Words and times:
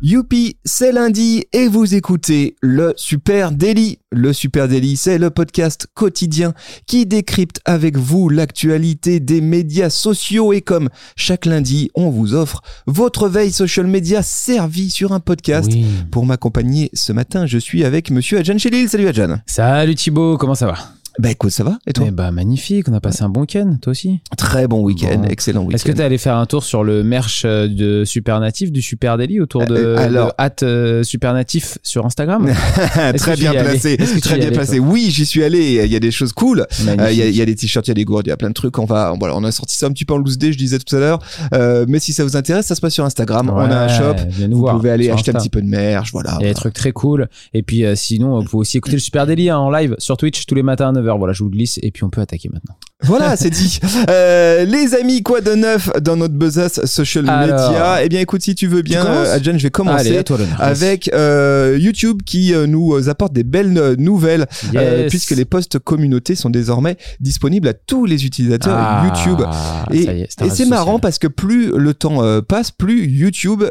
Youpi, 0.00 0.56
c'est 0.64 0.92
lundi 0.92 1.44
et 1.52 1.66
vous 1.66 1.96
écoutez 1.96 2.54
le 2.62 2.94
Super 2.96 3.50
Daily. 3.50 3.98
Le 4.12 4.32
Super 4.32 4.68
Daily, 4.68 4.96
c'est 4.96 5.18
le 5.18 5.30
podcast 5.30 5.88
quotidien 5.92 6.54
qui 6.86 7.04
décrypte 7.04 7.60
avec 7.64 7.96
vous 7.96 8.28
l'actualité 8.28 9.18
des 9.18 9.40
médias 9.40 9.90
sociaux 9.90 10.52
et 10.52 10.60
comme 10.60 10.88
chaque 11.16 11.46
lundi, 11.46 11.90
on 11.96 12.10
vous 12.10 12.34
offre 12.34 12.62
votre 12.86 13.28
veille 13.28 13.50
social 13.50 13.88
media 13.88 14.22
servie 14.22 14.90
sur 14.90 15.12
un 15.12 15.18
podcast. 15.18 15.68
Oui. 15.72 15.84
Pour 16.12 16.26
m'accompagner 16.26 16.90
ce 16.94 17.12
matin, 17.12 17.46
je 17.46 17.58
suis 17.58 17.84
avec 17.84 18.12
monsieur 18.12 18.38
Adjan 18.38 18.58
Chelil. 18.58 18.88
Salut 18.88 19.08
Adjan. 19.08 19.38
Salut 19.46 19.96
Thibaut, 19.96 20.38
comment 20.38 20.54
ça 20.54 20.66
va? 20.66 20.76
Bah 21.18 21.30
écoute, 21.32 21.50
ça 21.50 21.64
va 21.64 21.78
Et 21.86 21.92
toi 21.92 22.04
Eh 22.08 22.10
bah 22.12 22.30
magnifique, 22.30 22.88
on 22.88 22.92
a 22.92 23.00
passé 23.00 23.24
un 23.24 23.28
bon 23.28 23.40
week-end, 23.40 23.76
toi 23.82 23.90
aussi. 23.90 24.20
Très 24.36 24.68
bon 24.68 24.80
week-end, 24.82 25.18
Bon. 25.22 25.24
excellent 25.24 25.62
week-end. 25.62 25.74
Est-ce 25.74 25.84
que 25.84 25.90
t'es 25.90 26.02
allé 26.04 26.16
faire 26.16 26.36
un 26.36 26.46
tour 26.46 26.62
sur 26.62 26.84
le 26.84 27.02
merch 27.02 27.42
euh, 27.44 27.66
de 27.66 28.04
Super 28.04 28.38
Natif, 28.38 28.70
du 28.70 28.80
Super 28.82 29.16
Daily, 29.18 29.40
autour 29.40 29.66
de, 29.66 29.74
Euh, 29.74 29.96
alors- 29.98 30.32
hâte, 30.38 30.62
euh, 30.62 31.02
Super 31.02 31.32
Natif 31.34 31.78
sur 31.82 32.06
Instagram 32.06 32.48
Très 33.16 33.34
bien 33.36 33.52
placé, 33.52 33.96
très 34.22 34.38
bien 34.38 34.50
placé. 34.52 34.78
Oui, 34.78 35.08
j'y 35.10 35.26
suis 35.26 35.42
allé. 35.42 35.82
Il 35.84 35.90
y 35.92 35.96
a 35.96 36.00
des 36.00 36.12
choses 36.12 36.32
cool. 36.32 36.66
Euh, 36.86 37.08
Il 37.10 37.16
y, 37.18 37.22
a- 37.22 37.28
y 37.42 37.44
des 37.46 37.54
t-shirts, 37.56 37.86
il 37.88 37.90
y 37.90 37.92
a 37.92 37.94
des 37.94 38.04
gourdes, 38.04 38.26
il 38.26 38.30
y 38.30 38.32
a 38.32 38.36
plein 38.36 38.50
de 38.50 38.54
trucs. 38.54 38.78
On 38.78 38.84
va, 38.84 39.12
voilà, 39.18 39.34
on 39.36 39.42
a 39.42 39.50
sorti 39.50 39.76
ça 39.76 39.86
un 39.86 39.90
petit 39.92 40.04
peu 40.04 40.14
en 40.14 40.18
loose 40.18 40.38
day, 40.38 40.52
je 40.52 40.58
disais 40.58 40.78
tout 40.78 40.94
à 40.94 41.00
l'heure. 41.00 41.18
Euh, 41.52 41.84
mais 41.88 41.98
si 41.98 42.12
ça 42.12 42.22
vous 42.22 42.36
intéresse, 42.36 42.66
ça 42.66 42.76
se 42.76 42.80
passe 42.80 42.94
sur 42.94 43.04
Instagram. 43.04 43.50
on 43.50 43.56
a 43.58 43.76
un 43.76 43.88
shop. 43.88 44.14
Vous 44.50 44.58
voir 44.60 44.76
pouvez 44.76 44.90
aller 44.90 45.10
acheter 45.10 45.32
un 45.32 45.38
petit 45.40 45.48
peu 45.50 45.62
de 45.62 45.66
merch, 45.66 46.12
voilà. 46.12 46.36
Il 46.38 46.44
y 46.44 46.46
a 46.46 46.50
des 46.50 46.54
trucs 46.54 46.74
très 46.74 46.92
cool. 46.92 47.28
Et 47.54 47.62
puis 47.64 47.84
euh, 47.84 47.96
sinon, 47.96 48.38
vous 48.38 48.44
pouvez 48.48 48.60
aussi 48.60 48.76
écouter 48.76 48.94
le 48.96 49.00
Super 49.00 49.26
Daily 49.26 49.50
hein, 49.50 49.58
en 49.58 49.70
live 49.70 49.96
sur 49.98 50.16
Twitch 50.16 50.46
tous 50.46 50.54
les 50.54 50.62
matins 50.62 50.90
à 50.90 50.92
9h. 50.92 51.07
Voilà, 51.16 51.32
je 51.32 51.42
vous 51.42 51.50
glisse. 51.50 51.78
Et 51.82 51.90
puis 51.90 52.04
on 52.04 52.10
peut 52.10 52.20
attaquer 52.20 52.50
maintenant. 52.52 52.76
Voilà, 53.04 53.36
c'est 53.36 53.50
dit. 53.50 53.78
Euh, 54.10 54.64
les 54.64 54.94
amis, 54.96 55.22
quoi 55.22 55.40
de 55.40 55.52
neuf 55.54 55.88
dans 56.02 56.16
notre 56.16 56.34
besace 56.34 56.84
social 56.84 57.28
Alors. 57.30 57.70
media? 57.70 58.04
Eh 58.04 58.08
bien, 58.08 58.20
écoute, 58.20 58.42
si 58.42 58.54
tu 58.56 58.66
veux 58.66 58.82
bien, 58.82 59.02
commences? 59.04 59.28
euh, 59.28 59.34
Adjan, 59.36 59.56
je 59.56 59.62
vais 59.62 59.70
commencer. 59.70 60.08
Allez, 60.10 60.24
toi 60.24 60.36
avec 60.58 61.08
euh, 61.14 61.78
YouTube 61.80 62.22
qui 62.26 62.52
nous 62.66 63.08
apporte 63.08 63.32
des 63.32 63.44
belles 63.44 63.94
nouvelles 63.98 64.46
Yes. 64.72 65.08
puisque 65.08 65.30
les 65.30 65.44
posts 65.44 65.78
communautés 65.78 66.34
sont 66.34 66.50
désormais 66.50 66.96
disponibles 67.20 67.68
à 67.68 67.72
tous 67.72 68.04
les 68.04 68.26
utilisateurs 68.26 68.76
Ah, 68.76 69.04
YouTube. 69.06 69.46
Et, 69.92 70.26
c'est 70.50 70.66
marrant 70.66 70.98
parce 70.98 71.18
que 71.18 71.28
plus 71.28 71.70
le 71.76 71.94
temps 71.94 72.20
passe, 72.42 72.70
plus 72.72 73.06
YouTube 73.06 73.62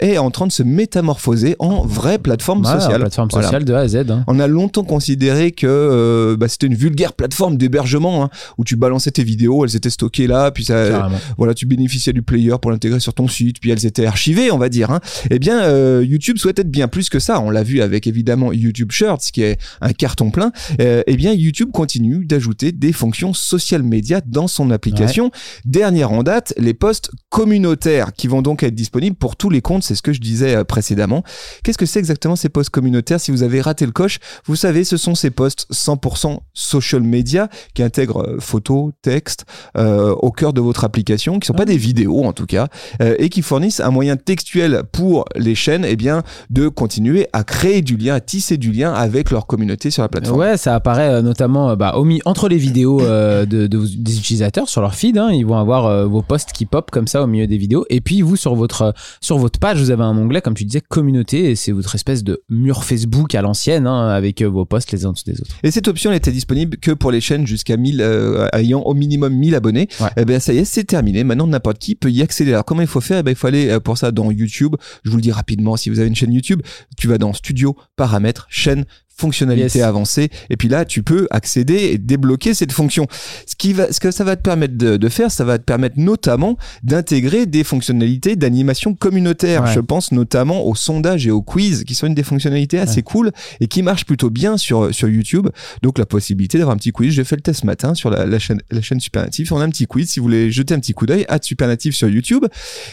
est 0.00 0.18
en 0.18 0.30
train 0.30 0.46
de 0.46 0.52
se 0.52 0.62
métamorphoser 0.62 1.56
en 1.58 1.84
vraie 1.86 2.18
plateforme 2.18 2.64
sociale. 2.64 3.00
plateforme 3.00 3.28
Voilà. 3.32 3.46
sociale 3.48 3.64
de 3.64 3.72
A 3.74 3.80
à 3.80 3.88
Z. 3.88 3.96
hein. 4.10 4.24
On 4.26 4.38
a 4.40 4.46
longtemps 4.46 4.84
considéré 4.84 5.52
que 5.52 6.36
bah, 6.38 6.48
c'était 6.48 6.66
une 6.66 6.73
vulgaire 6.74 7.12
plateforme 7.12 7.56
d'hébergement 7.56 8.24
hein, 8.24 8.30
où 8.58 8.64
tu 8.64 8.76
balançais 8.76 9.10
tes 9.10 9.24
vidéos, 9.24 9.64
elles 9.64 9.76
étaient 9.76 9.90
stockées 9.90 10.26
là, 10.26 10.50
puis 10.50 10.64
ça, 10.64 11.08
voilà, 11.38 11.54
tu 11.54 11.66
bénéficiais 11.66 12.12
du 12.12 12.22
player 12.22 12.54
pour 12.60 12.70
l'intégrer 12.70 13.00
sur 13.00 13.14
ton 13.14 13.28
site, 13.28 13.60
puis 13.60 13.70
elles 13.70 13.86
étaient 13.86 14.06
archivées, 14.06 14.50
on 14.50 14.58
va 14.58 14.68
dire. 14.68 14.90
Hein. 14.90 15.00
Eh 15.30 15.38
bien, 15.38 15.62
euh, 15.62 16.04
YouTube 16.06 16.38
souhaite 16.38 16.58
être 16.58 16.70
bien 16.70 16.88
plus 16.88 17.08
que 17.08 17.18
ça. 17.18 17.40
On 17.40 17.50
l'a 17.50 17.62
vu 17.62 17.80
avec 17.80 18.06
évidemment 18.06 18.52
YouTube 18.52 18.92
Shorts, 18.92 19.20
qui 19.32 19.42
est 19.42 19.58
un 19.80 19.92
carton 19.92 20.30
plein. 20.30 20.52
Euh, 20.80 21.02
eh 21.06 21.16
bien, 21.16 21.32
YouTube 21.32 21.70
continue 21.72 22.24
d'ajouter 22.24 22.72
des 22.72 22.92
fonctions 22.92 23.32
social 23.32 23.82
media 23.82 24.20
dans 24.24 24.48
son 24.48 24.70
application. 24.70 25.30
Dernière 25.64 26.12
en 26.12 26.22
date, 26.22 26.54
les 26.56 26.74
posts 26.74 27.10
communautaires 27.28 28.12
qui 28.12 28.28
vont 28.28 28.42
donc 28.42 28.62
être 28.62 28.74
disponibles 28.74 29.16
pour 29.16 29.36
tous 29.36 29.50
les 29.50 29.60
comptes. 29.60 29.82
C'est 29.82 29.94
ce 29.94 30.02
que 30.02 30.12
je 30.12 30.20
disais 30.20 30.56
euh, 30.56 30.64
précédemment. 30.64 31.24
Qu'est-ce 31.62 31.78
que 31.78 31.86
c'est 31.86 31.98
exactement 31.98 32.36
ces 32.36 32.48
posts 32.48 32.70
communautaires? 32.70 33.20
Si 33.20 33.30
vous 33.30 33.42
avez 33.42 33.60
raté 33.60 33.86
le 33.86 33.92
coche, 33.92 34.18
vous 34.46 34.56
savez, 34.56 34.84
ce 34.84 34.96
sont 34.96 35.14
ces 35.14 35.30
posts 35.30 35.66
100% 35.72 36.40
social 36.64 37.02
media 37.02 37.48
qui 37.74 37.82
intègrent 37.82 38.22
euh, 38.26 38.36
photos, 38.40 38.92
textes 39.02 39.44
euh, 39.76 40.10
au 40.12 40.30
cœur 40.30 40.52
de 40.52 40.60
votre 40.60 40.84
application, 40.84 41.38
qui 41.38 41.46
sont 41.46 41.52
pas 41.54 41.64
des 41.64 41.76
vidéos 41.76 42.24
en 42.24 42.32
tout 42.32 42.46
cas, 42.46 42.68
euh, 43.02 43.14
et 43.18 43.28
qui 43.28 43.42
fournissent 43.42 43.80
un 43.80 43.90
moyen 43.90 44.16
textuel 44.16 44.82
pour 44.92 45.24
les 45.36 45.54
chaînes, 45.54 45.84
eh 45.86 45.96
bien, 45.96 46.22
de 46.50 46.68
continuer 46.68 47.28
à 47.32 47.44
créer 47.44 47.82
du 47.82 47.96
lien, 47.96 48.14
à 48.14 48.20
tisser 48.20 48.56
du 48.56 48.72
lien 48.72 48.92
avec 48.92 49.30
leur 49.30 49.46
communauté 49.46 49.90
sur 49.90 50.02
la 50.02 50.08
plateforme. 50.08 50.40
Ouais, 50.40 50.56
ça 50.56 50.74
apparaît 50.74 51.22
notamment 51.22 51.76
bah, 51.76 51.94
au 51.96 52.04
entre 52.24 52.48
les 52.48 52.58
vidéos 52.58 53.00
de, 53.00 53.44
de- 53.66 53.66
des 53.66 54.18
utilisateurs 54.18 54.68
sur 54.68 54.80
leur 54.80 54.94
feed. 54.94 55.18
hein, 55.18 55.30
ils 55.32 55.44
vont 55.46 55.56
avoir 55.58 56.06
vos 56.08 56.22
posts 56.22 56.52
qui 56.52 56.66
pop 56.66 56.90
comme 56.90 57.06
ça 57.06 57.22
au 57.22 57.26
milieu 57.26 57.46
des 57.46 57.56
vidéos. 57.58 57.84
Et 57.90 58.00
puis 58.00 58.22
vous 58.22 58.36
sur 58.36 58.54
votre 58.54 58.94
sur 59.20 59.38
votre 59.38 59.58
page, 59.58 59.78
vous 59.78 59.90
avez 59.90 60.02
un 60.02 60.16
onglet 60.16 60.40
comme 60.40 60.54
tu 60.54 60.64
disais 60.64 60.80
communauté 60.80 61.50
et 61.50 61.56
c'est 61.56 61.72
votre 61.72 61.94
espèce 61.94 62.22
de 62.24 62.42
mur 62.48 62.84
Facebook 62.84 63.34
à 63.34 63.42
l'ancienne 63.42 63.86
hein, 63.86 64.08
avec 64.08 64.42
vos 64.42 64.64
posts 64.64 64.92
les 64.92 65.04
uns 65.04 65.08
en 65.10 65.12
dessous 65.12 65.24
des 65.26 65.40
autres. 65.40 65.56
Et 65.62 65.70
cette 65.70 65.88
option 65.88 66.10
n'était 66.10 66.30
disponible 66.30 66.53
que 66.80 66.92
pour 66.92 67.10
les 67.10 67.20
chaînes 67.20 67.46
jusqu'à 67.46 67.76
1000 67.76 68.00
euh, 68.00 68.48
ayant 68.52 68.80
au 68.80 68.94
minimum 68.94 69.34
1000 69.34 69.54
abonnés. 69.54 69.88
Ouais. 70.00 70.08
Eh 70.16 70.24
bien 70.24 70.40
ça 70.40 70.52
y 70.52 70.58
est, 70.58 70.64
c'est 70.64 70.84
terminé. 70.84 71.24
Maintenant 71.24 71.46
n'importe 71.46 71.78
qui 71.78 71.94
peut 71.94 72.10
y 72.10 72.22
accéder. 72.22 72.52
Alors 72.52 72.64
comment 72.64 72.82
il 72.82 72.86
faut 72.86 73.00
faire? 73.00 73.18
Eh 73.18 73.22
ben, 73.22 73.32
il 73.32 73.36
faut 73.36 73.46
aller 73.46 73.70
euh, 73.70 73.80
pour 73.80 73.98
ça 73.98 74.10
dans 74.10 74.30
YouTube. 74.30 74.76
Je 75.04 75.10
vous 75.10 75.16
le 75.16 75.22
dis 75.22 75.32
rapidement 75.32 75.76
si 75.76 75.90
vous 75.90 75.98
avez 75.98 76.08
une 76.08 76.16
chaîne 76.16 76.32
YouTube, 76.32 76.62
tu 76.96 77.08
vas 77.08 77.18
dans 77.18 77.32
studio, 77.32 77.76
paramètres, 77.96 78.46
chaîne 78.50 78.84
fonctionnalité 79.16 79.78
Yes. 79.78 79.82
avancée 79.86 80.28
et 80.50 80.56
puis 80.56 80.68
là 80.68 80.84
tu 80.84 81.02
peux 81.02 81.26
accéder 81.30 81.74
et 81.92 81.98
débloquer 81.98 82.54
cette 82.54 82.72
fonction. 82.72 83.06
Ce 83.46 83.54
qui 83.56 83.72
va 83.72 83.92
ce 83.92 84.00
que 84.00 84.10
ça 84.10 84.24
va 84.24 84.36
te 84.36 84.42
permettre 84.42 84.76
de, 84.76 84.96
de 84.96 85.08
faire 85.08 85.30
ça 85.30 85.44
va 85.44 85.58
te 85.58 85.64
permettre 85.64 85.98
notamment 85.98 86.56
d'intégrer 86.82 87.46
des 87.46 87.64
fonctionnalités 87.64 88.36
d'animation 88.36 88.94
communautaire. 88.94 89.64
Ouais. 89.64 89.72
je 89.74 89.80
pense 89.80 90.12
notamment 90.12 90.64
au 90.66 90.74
sondage 90.74 91.26
et 91.26 91.30
au 91.30 91.42
quiz 91.42 91.84
qui 91.84 91.94
sont 91.94 92.06
une 92.06 92.14
des 92.14 92.22
fonctionnalités 92.22 92.78
assez 92.78 93.02
cool 93.02 93.30
et 93.60 93.66
qui 93.66 93.82
marchent 93.82 94.04
plutôt 94.04 94.30
bien 94.30 94.56
sur 94.56 94.94
sur 94.94 95.08
YouTube. 95.08 95.48
Donc 95.82 95.98
la 95.98 96.06
possibilité 96.06 96.58
d'avoir 96.58 96.74
un 96.74 96.78
petit 96.78 96.92
quiz 96.92 97.12
j'ai 97.12 97.24
fait 97.24 97.36
le 97.36 97.42
test 97.42 97.60
ce 97.60 97.66
matin 97.66 97.94
sur 97.94 98.10
la, 98.10 98.26
la 98.26 98.38
chaîne 98.38 98.60
la 98.70 98.82
chaîne 98.82 99.00
Supernative. 99.00 99.52
On 99.52 99.60
a 99.60 99.64
un 99.64 99.70
petit 99.70 99.86
quiz 99.86 100.10
si 100.10 100.20
vous 100.20 100.24
voulez 100.24 100.50
jeter 100.50 100.74
un 100.74 100.80
petit 100.80 100.92
coup 100.94 101.06
d'œil 101.06 101.24
à 101.28 101.38
Supernative 101.40 101.92
sur 101.94 102.08
YouTube. 102.08 102.44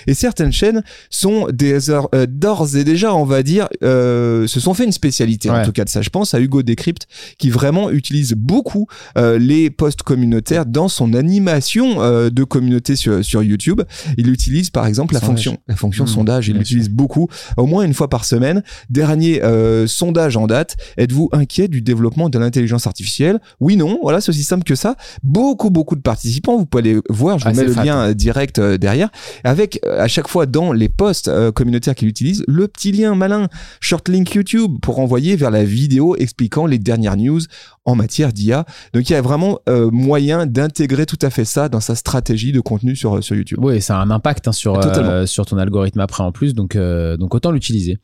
Et 0.08 0.14
certaines 0.14 0.52
chaînes 0.52 0.84
sont 1.10 1.48
des 1.52 1.90
heures, 1.90 2.10
euh, 2.14 2.26
d'ores 2.30 2.76
et 2.76 2.84
déjà 2.84 3.14
on 3.16 3.24
va 3.26 3.44
dire 3.44 3.68
euh, 3.84 4.48
se 4.48 4.60
sont 4.60 4.74
fait 4.74 4.84
une 4.86 4.92
spécialité 4.92 5.50
en 5.50 5.64
tout 5.66 5.72
cas 5.72 5.84
de 5.86 5.90
ça 5.90 6.02
je 6.02 6.10
pense 6.12 6.34
à 6.34 6.40
Hugo 6.40 6.62
Decrypt 6.64 7.08
qui 7.38 7.50
vraiment 7.50 7.90
utilise 7.90 8.34
beaucoup 8.34 8.88
euh, 9.18 9.40
les 9.40 9.70
posts 9.70 10.04
communautaires 10.04 10.66
dans 10.66 10.88
son 10.88 11.14
animation 11.14 12.02
euh, 12.02 12.30
de 12.30 12.44
communauté 12.44 12.96
sur, 12.96 13.24
sur 13.26 13.42
YouTube. 13.44 13.82
Il 14.18 14.30
utilise 14.30 14.70
par 14.70 14.86
exemple 14.86 15.14
la 15.14 15.22
fonction 15.22 15.58
la 15.68 15.76
fonction 15.76 16.04
Mmh, 16.04 16.08
sondage. 16.08 16.48
Il 16.50 16.58
l'utilise 16.58 16.90
beaucoup 16.90 17.28
au 17.58 17.66
moins 17.66 17.84
une 17.84 17.94
fois 17.94 18.10
par 18.10 18.26
semaine. 18.26 18.64
Dernier 18.90 19.44
euh, 19.44 19.88
sondage 19.88 20.36
en 20.38 20.48
date. 20.48 20.76
Êtes-vous 20.98 21.30
inquiet 21.32 21.68
du 21.68 21.82
développement 21.82 22.30
de 22.30 22.38
l'intelligence 22.40 22.86
artificielle? 22.88 23.40
Oui 23.60 23.76
non. 23.78 24.00
Voilà 24.02 24.20
c'est 24.22 24.30
aussi 24.30 24.44
simple 24.44 24.64
que 24.64 24.76
ça. 24.76 24.96
Beaucoup 25.24 25.70
beaucoup 25.70 25.96
de 25.96 26.02
participants 26.02 26.58
vous 26.58 26.66
pouvez 26.66 26.90
aller 26.92 27.00
voir 27.10 27.40
je 27.40 27.46
vous 27.46 27.52
Ah, 27.52 27.54
mets 27.54 27.68
le 27.68 27.74
fat. 27.74 27.84
lien 27.86 28.12
direct 28.14 28.60
derrière. 28.60 29.10
Avec 29.44 29.80
à 29.86 30.08
chaque 30.08 30.28
fois 30.28 30.46
dans 30.46 30.74
les 30.74 30.90
posts 30.90 31.30
communautaires 31.54 31.96
qu'il 31.96 32.08
utilise 32.08 32.44
le 32.48 32.68
petit 32.68 32.92
lien 32.92 33.16
malin 33.16 33.48
short 33.80 34.08
link 34.10 34.34
YouTube 34.34 34.78
pour 34.82 35.00
envoyer 35.00 35.36
vers 35.36 35.52
la 35.52 35.64
vidéo 35.64 36.01
expliquant 36.18 36.66
les 36.66 36.80
dernières 36.80 37.18
news 37.18 37.42
en 37.86 37.96
matière 37.96 38.32
d'IA. 38.32 38.66
Donc 38.94 39.10
il 39.10 39.14
y 39.14 39.16
a 39.16 39.22
vraiment 39.22 39.60
euh, 39.68 39.90
moyen 39.92 40.46
d'intégrer 40.46 41.06
tout 41.06 41.18
à 41.22 41.30
fait 41.30 41.46
ça 41.46 41.68
dans 41.68 41.80
sa 41.80 41.96
stratégie 41.96 42.52
de 42.52 42.60
contenu 42.60 42.96
sur, 42.96 43.24
sur 43.24 43.36
YouTube. 43.36 43.58
Oui, 43.62 43.82
ça 43.82 43.98
a 43.98 44.02
un 44.02 44.12
impact 44.12 44.48
hein, 44.48 44.52
sur, 44.52 44.78
euh, 44.78 45.26
sur 45.26 45.46
ton 45.46 45.58
algorithme 45.58 46.00
après 46.00 46.24
en 46.24 46.32
plus, 46.32 46.54
donc, 46.54 46.76
euh, 46.76 47.18
donc 47.18 47.34
autant 47.34 47.52
l'utiliser. 47.52 47.98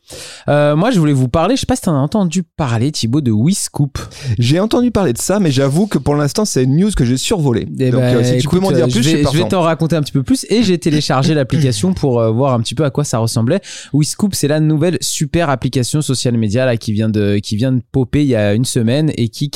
Moi, 0.48 0.92
je 0.92 1.00
voulais 1.00 1.14
vous 1.14 1.28
parler, 1.28 1.56
je 1.56 1.62
sais 1.62 1.66
pas 1.66 1.76
si 1.76 1.84
tu 1.84 1.90
en 1.90 1.96
as 1.96 2.00
entendu 2.00 2.44
parler, 2.44 2.92
Thibaut, 2.92 3.22
de 3.22 3.32
WeScoop. 3.32 3.98
J'ai 4.40 4.60
entendu 4.60 4.92
parler 4.92 5.14
de 5.14 5.18
ça, 5.18 5.40
mais 5.40 5.52
j'avoue 5.52 5.88
que 5.88 5.98
pour 5.98 6.16
l'instant 6.16 6.46
c'est 6.46 6.64
une 6.64 6.78
news 6.78 6.92
que 6.96 7.06
j'ai 7.06 7.18
survolée. 7.18 7.68
Eh 7.80 7.92
Donc 7.92 8.02
ben, 8.02 8.24
si 8.24 8.38
tu 8.38 8.48
peux 8.48 8.60
m'en 8.60 8.72
dire 8.72 8.88
plus, 8.88 9.04
je 9.04 9.18
vais, 9.18 9.24
je 9.24 9.38
vais 9.38 9.48
t'en 9.48 9.62
raconter 9.62 9.96
un 9.96 10.02
petit 10.02 10.12
peu 10.12 10.24
plus 10.24 10.46
et 10.50 10.64
j'ai 10.64 10.78
téléchargé 10.78 11.34
l'application 11.36 11.94
pour 11.94 12.22
voir 12.34 12.54
un 12.54 12.62
petit 12.62 12.76
peu 12.76 12.84
à 12.86 12.90
quoi 12.90 13.04
ça 13.04 13.20
ressemblait. 13.20 13.62
WeScoop, 13.94 14.34
c'est 14.34 14.48
la 14.48 14.60
nouvelle 14.60 14.98
super 15.02 15.50
application 15.50 16.02
social 16.02 16.38
media 16.38 16.66
là 16.66 16.78
qui 16.78 16.94
vient 16.94 17.10
de 17.10 17.38
qui 17.38 17.56
vient 17.56 17.72
de 17.72 17.82
popper 17.92 18.22
il 18.22 18.30
y 18.30 18.36
a 18.36 18.54
une 18.54 18.66
semaine 18.66 19.12
et 19.16 19.30
qui 19.30 19.50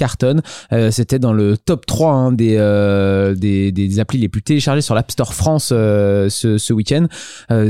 Euh, 0.73 0.91
C'était 0.91 1.19
dans 1.19 1.33
le 1.33 1.57
top 1.57 1.85
3 1.85 2.13
hein, 2.13 2.31
des, 2.31 2.55
euh, 2.57 3.35
des 3.35 3.71
des 3.71 3.99
applis 3.99 4.17
les 4.17 4.29
plus 4.29 4.41
téléchargées 4.41 4.81
sur 4.81 4.95
l'App 4.95 5.11
Store 5.11 5.33
France 5.33 5.69
euh, 5.71 6.29
ce, 6.29 6.57
ce 6.57 6.73
week-end. 6.73 7.07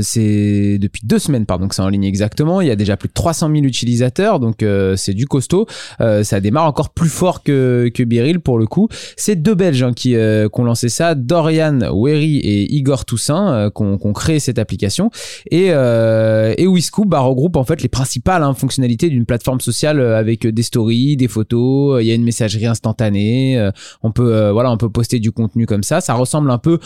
C'est 0.00 0.78
depuis 0.78 1.02
deux 1.04 1.18
semaines 1.18 1.46
pardon 1.46 1.68
que 1.68 1.74
c'est 1.74 1.82
en 1.82 1.88
ligne 1.88 2.04
exactement. 2.04 2.60
Il 2.60 2.68
y 2.68 2.70
a 2.70 2.76
déjà 2.76 2.96
plus 2.96 3.08
de 3.08 3.12
300 3.12 3.50
000 3.52 3.64
utilisateurs 3.64 4.40
donc 4.40 4.64
c'est 4.96 5.14
du 5.14 5.26
costaud. 5.26 5.66
Ça 5.98 6.40
démarre 6.40 6.66
encore 6.66 6.90
plus 6.90 7.08
fort 7.08 7.42
que 7.42 7.90
que 7.92 8.02
Biril 8.02 8.40
pour 8.40 8.58
le 8.58 8.66
coup. 8.66 8.88
C'est 9.16 9.36
deux 9.36 9.54
Belges 9.54 9.82
hein, 9.82 9.92
qui, 9.92 10.16
ont 10.16 10.64
lancé 10.64 10.88
ça, 10.88 11.14
Dorian 11.14 11.78
Wery 11.92 12.38
et 12.38 12.74
Igor 12.74 13.04
Toussaint, 13.04 13.70
qui 13.74 13.82
ont 13.82 14.12
créé 14.12 14.38
cette 14.38 14.58
application. 14.58 15.10
Et, 15.50 15.66
et 15.66 16.66
WeScoop 16.66 17.08
bah, 17.08 17.20
regroupe 17.20 17.56
en 17.56 17.64
fait 17.64 17.82
les 17.82 17.88
principales 17.88 18.42
hein, 18.42 18.54
fonctionnalités 18.54 19.08
d'une 19.08 19.26
plateforme 19.26 19.60
sociale 19.60 20.00
avec 20.00 20.46
des 20.46 20.62
stories, 20.62 21.16
des 21.16 21.28
photos, 21.28 22.02
il 22.02 22.06
y 22.06 22.10
a 22.10 22.14
une 22.14 22.24
messagerie 22.32 22.66
instantanée, 22.66 23.58
euh, 23.58 23.70
on 24.02 24.10
peut 24.10 24.34
euh, 24.34 24.52
voilà, 24.52 24.70
on 24.70 24.78
peut 24.78 24.90
poster 24.90 25.20
du 25.20 25.32
contenu 25.32 25.66
comme 25.66 25.82
ça. 25.82 26.00
Ça 26.00 26.14
ressemble 26.14 26.50
un 26.50 26.58
peu, 26.58 26.78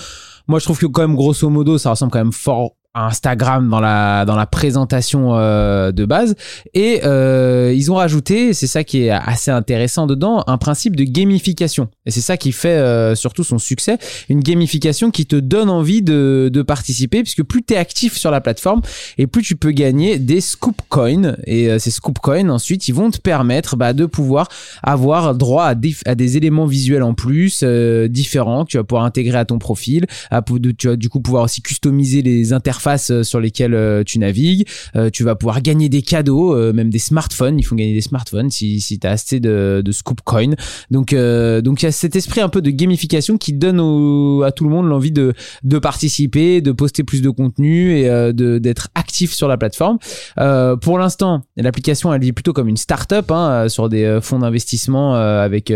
moi 0.49 0.59
je 0.59 0.65
trouve 0.65 0.79
que 0.79 0.87
quand 0.87 1.03
même 1.03 1.15
grosso 1.15 1.49
modo, 1.49 1.79
ça 1.79 1.91
ressemble 1.91 2.13
quand 2.13 2.19
même 2.19 2.33
fort 2.33 2.76
Instagram 2.97 3.69
dans 3.69 3.81
la 3.81 4.25
dans 4.25 4.37
la 4.37 4.47
présentation 4.47 5.37
euh, 5.37 5.93
de 5.93 6.05
base. 6.05 6.35
Et 6.75 7.01
euh, 7.05 7.73
ils 7.75 7.93
ont 7.93 7.97
rajouté 7.97 8.55
c'est 8.55 8.67
ça 8.67 8.85
qui 8.85 9.05
est 9.05 9.11
assez 9.11 9.51
intéressant 9.51 10.07
dedans 10.07 10.43
un 10.47 10.57
principe 10.59 10.97
de 10.97 11.05
gamification. 11.05 11.89
Et 12.07 12.11
c'est 12.11 12.21
ça 12.21 12.37
qui 12.37 12.53
fait 12.53 12.69
euh, 12.69 13.15
surtout 13.15 13.45
son 13.45 13.59
succès. 13.59 13.99
Une 14.29 14.41
gamification 14.41 15.11
qui 15.11 15.27
te 15.27 15.37
donne 15.37 15.69
envie 15.69 16.03
de, 16.03 16.51
de 16.53 16.63
participer 16.63 17.23
puisque 17.23 17.43
plus 17.43 17.63
tu 17.63 17.75
es 17.75 17.77
actif 17.77 18.17
sur 18.17 18.31
la 18.31 18.41
plateforme 18.41 18.81
et 19.19 19.27
plus 19.27 19.43
tu 19.43 19.57
peux 19.57 19.73
gagner 19.73 20.19
des 20.19 20.41
scoop 20.41 20.81
coins. 20.89 21.37
Et 21.47 21.79
ces 21.79 21.91
scoop 21.91 22.19
coins 22.19 22.49
ensuite 22.49 22.89
ils 22.89 22.95
vont 22.95 23.11
te 23.11 23.19
permettre 23.19 23.77
bah, 23.77 23.93
de 23.93 24.07
pouvoir 24.07 24.49
avoir 24.83 25.35
droit 25.35 25.67
à 25.67 25.75
des, 25.75 25.95
à 26.07 26.15
des 26.15 26.37
éléments 26.37 26.67
visuels 26.67 27.03
en 27.03 27.15
plus 27.15 27.63
différents 27.63 28.65
que 28.65 28.71
tu 28.71 28.77
vas 28.79 28.85
pouvoir 28.85 29.05
intégrer 29.05 29.39
à 29.39 29.45
ton 29.45 29.59
profil 29.59 30.07
à, 30.31 30.43
tu 30.79 30.89
vas 30.89 30.97
du 30.97 31.09
coup 31.09 31.21
pouvoir 31.21 31.45
aussi 31.45 31.61
customiser 31.61 32.23
les 32.23 32.53
interfaces 32.53 32.86
euh, 33.11 33.23
sur 33.23 33.41
lesquelles 33.41 33.75
euh, 33.75 34.05
tu 34.05 34.19
navigues. 34.19 34.67
Euh, 34.95 35.11
tu 35.11 35.25
vas 35.25 35.35
pouvoir 35.35 35.61
gagner 35.61 35.89
des 35.89 36.03
cadeaux, 36.03 36.57
même 36.73 36.91
des 36.91 36.99
smartphones. 36.99 37.59
Ils 37.59 37.63
font 37.63 37.77
gagner 37.77 37.95
des 37.95 38.01
smartphones 38.01 38.51
si, 38.51 38.81
si 38.81 38.99
tu 38.99 39.07
as 39.07 39.11
assez 39.11 39.41
de, 39.41 39.83
scoop 39.91 40.21
coin. 40.23 40.53
Donc, 40.91 41.15
donc 41.15 41.83
il 41.83 41.87
y 41.87 41.89
a 41.89 41.93
cet 41.93 42.17
esprit 42.17 42.41
un 42.41 42.49
peu 42.49 42.61
de 42.61 42.71
gamification 42.71 43.39
qui 43.39 43.53
donne 43.53 43.79
à 44.45 44.53
tout 44.53 44.65
le 44.65 44.71
monde 44.71 44.89
l'envie 44.89 45.13
de, 45.13 45.33
de 45.65 45.79
participer, 45.79 46.61
de 46.61 46.73
poster 46.73 47.03
plus 47.03 47.23
de 47.23 47.31
contenu 47.31 47.99
et 47.99 48.05
de 48.33 48.59
d'être 48.59 48.89
actif 48.95 49.33
sur 49.33 49.49
la 49.49 49.57
plateforme. 49.57 49.99
pour 50.81 50.99
l'instant, 50.99 51.43
l'application 51.57 52.13
elle 52.13 52.21
vit 52.21 52.33
plutôt 52.33 52.53
comme 52.53 52.69
une 52.69 52.77
start-up 52.77 53.31
hein, 53.31 53.69
sur 53.69 53.89
des 53.89 54.19
fonds 54.23 54.41
d'investissement 54.41 55.15
avec 55.15 55.73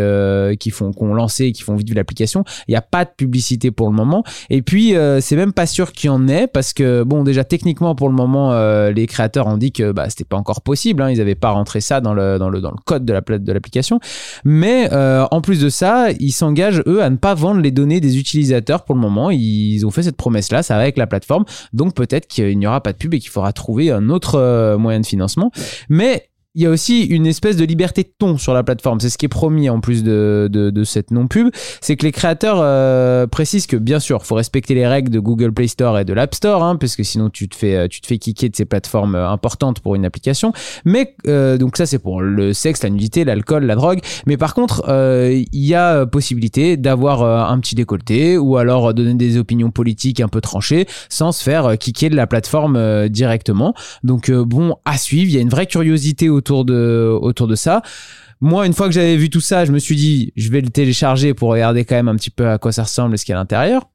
qui 0.58 0.70
font 0.70 0.92
qu'on 0.92 1.14
lancé 1.14 1.46
et 1.46 1.52
qui 1.52 1.62
font 1.62 1.76
vivre 1.76 1.94
l'application. 1.94 2.44
Il 2.68 2.72
n'y 2.72 2.76
a 2.76 2.82
pas 2.82 3.04
de 3.04 3.10
publicité 3.16 3.70
pour 3.70 3.88
le 3.88 3.94
moment. 3.94 4.24
Et 4.50 4.62
puis 4.62 4.94
c'est 5.20 5.36
même 5.36 5.52
pas 5.52 5.66
sûr 5.66 5.92
qu'il 5.92 6.08
y 6.08 6.10
en 6.10 6.28
ait 6.28 6.46
parce 6.46 6.72
que 6.72 6.99
bon, 7.04 7.24
déjà 7.24 7.44
techniquement 7.44 7.94
pour 7.94 8.08
le 8.08 8.14
moment, 8.14 8.52
euh, 8.52 8.90
les 8.90 9.06
créateurs 9.06 9.46
ont 9.46 9.56
dit 9.56 9.72
que 9.72 9.92
bah, 9.92 10.08
c'était 10.08 10.24
pas 10.24 10.36
encore 10.36 10.62
possible. 10.62 11.02
Hein, 11.02 11.10
ils 11.10 11.18
n'avaient 11.18 11.34
pas 11.34 11.50
rentré 11.50 11.80
ça 11.80 12.00
dans 12.00 12.14
le, 12.14 12.38
dans 12.38 12.48
le, 12.50 12.60
dans 12.60 12.70
le 12.70 12.76
code 12.84 13.04
de 13.04 13.12
la 13.12 13.20
l'application. 13.28 14.00
Mais 14.44 14.88
euh, 14.92 15.26
en 15.30 15.40
plus 15.40 15.60
de 15.60 15.68
ça, 15.68 16.10
ils 16.18 16.32
s'engagent 16.32 16.82
eux 16.86 17.02
à 17.02 17.10
ne 17.10 17.16
pas 17.16 17.34
vendre 17.34 17.60
les 17.60 17.70
données 17.70 18.00
des 18.00 18.18
utilisateurs 18.18 18.84
pour 18.84 18.94
le 18.94 19.00
moment. 19.00 19.30
Ils 19.30 19.84
ont 19.84 19.90
fait 19.90 20.02
cette 20.02 20.16
promesse 20.16 20.50
là, 20.52 20.62
ça 20.62 20.74
va 20.74 20.82
avec 20.82 20.96
la 20.96 21.06
plateforme. 21.06 21.44
Donc 21.72 21.94
peut-être 21.94 22.26
qu'il 22.26 22.58
n'y 22.58 22.66
aura 22.66 22.82
pas 22.82 22.92
de 22.92 22.98
pub 22.98 23.14
et 23.14 23.18
qu'il 23.18 23.30
faudra 23.30 23.52
trouver 23.52 23.90
un 23.90 24.08
autre 24.08 24.36
euh, 24.36 24.78
moyen 24.78 25.00
de 25.00 25.06
financement. 25.06 25.50
Mais 25.88 26.29
il 26.56 26.62
y 26.62 26.66
a 26.66 26.70
aussi 26.70 27.04
une 27.04 27.26
espèce 27.26 27.56
de 27.56 27.64
liberté 27.64 28.02
de 28.02 28.10
ton 28.18 28.36
sur 28.36 28.54
la 28.54 28.64
plateforme. 28.64 28.98
C'est 28.98 29.08
ce 29.08 29.18
qui 29.18 29.26
est 29.26 29.28
promis 29.28 29.70
en 29.70 29.80
plus 29.80 30.02
de, 30.02 30.48
de, 30.50 30.70
de 30.70 30.84
cette 30.84 31.12
non-pub. 31.12 31.50
C'est 31.80 31.96
que 31.96 32.04
les 32.04 32.10
créateurs 32.10 32.58
euh, 32.60 33.28
précisent 33.28 33.68
que 33.68 33.76
bien 33.76 34.00
sûr, 34.00 34.26
faut 34.26 34.34
respecter 34.34 34.74
les 34.74 34.86
règles 34.86 35.10
de 35.10 35.20
Google 35.20 35.52
Play 35.52 35.68
Store 35.68 35.98
et 36.00 36.04
de 36.04 36.12
l'App 36.12 36.34
Store, 36.34 36.64
hein, 36.64 36.74
parce 36.74 36.96
que 36.96 37.04
sinon 37.04 37.30
tu 37.30 37.48
te 37.48 37.54
fais 37.54 37.76
euh, 37.76 37.88
tu 37.88 38.00
te 38.00 38.06
fais 38.08 38.18
kicker 38.18 38.48
de 38.48 38.56
ces 38.56 38.64
plateformes 38.64 39.14
euh, 39.14 39.28
importantes 39.28 39.78
pour 39.78 39.94
une 39.94 40.04
application. 40.04 40.52
Mais 40.84 41.14
euh, 41.28 41.56
donc 41.56 41.76
ça 41.76 41.86
c'est 41.86 42.00
pour 42.00 42.20
le 42.20 42.52
sexe, 42.52 42.82
la 42.82 42.90
nudité, 42.90 43.24
l'alcool, 43.24 43.64
la 43.64 43.76
drogue. 43.76 44.00
Mais 44.26 44.36
par 44.36 44.54
contre, 44.54 44.82
il 44.88 45.46
y 45.52 45.74
a 45.74 46.06
possibilité 46.06 46.76
d'avoir 46.76 47.22
un 47.22 47.58
petit 47.60 47.74
décolleté 47.74 48.38
ou 48.38 48.56
alors 48.56 48.92
donner 48.94 49.14
des 49.14 49.36
opinions 49.36 49.70
politiques 49.70 50.20
un 50.20 50.28
peu 50.28 50.40
tranchées 50.40 50.86
sans 51.08 51.32
se 51.32 51.42
faire 51.42 51.78
kicker 51.78 52.10
de 52.10 52.16
la 52.16 52.26
plateforme 52.26 53.08
directement. 53.08 53.74
Donc 54.02 54.30
bon, 54.30 54.76
à 54.84 54.98
suivre. 54.98 55.30
Il 55.30 55.34
y 55.34 55.38
a 55.38 55.40
une 55.40 55.48
vraie 55.48 55.66
curiosité 55.66 56.28
autour 56.40 56.64
de, 56.64 57.54
ça. 57.54 57.82
Moi, 58.40 58.66
une 58.66 58.72
fois 58.72 58.86
que 58.86 58.92
j'avais 58.94 59.16
vu 59.16 59.28
tout 59.28 59.40
ça, 59.40 59.64
je 59.64 59.72
me 59.72 59.78
suis 59.78 59.96
dit, 59.96 60.32
je 60.36 60.50
vais 60.50 60.60
le 60.60 60.70
télécharger 60.70 61.34
pour 61.34 61.50
regarder 61.50 61.84
quand 61.84 61.94
même 61.94 62.08
un 62.08 62.16
petit 62.16 62.30
peu 62.30 62.48
à 62.48 62.58
quoi 62.58 62.72
ça 62.72 62.84
ressemble 62.84 63.14
et 63.14 63.16
ce 63.18 63.24
qu'il 63.24 63.32
y 63.32 63.34
a 63.34 63.38
à 63.38 63.42
l'intérieur. 63.42 63.90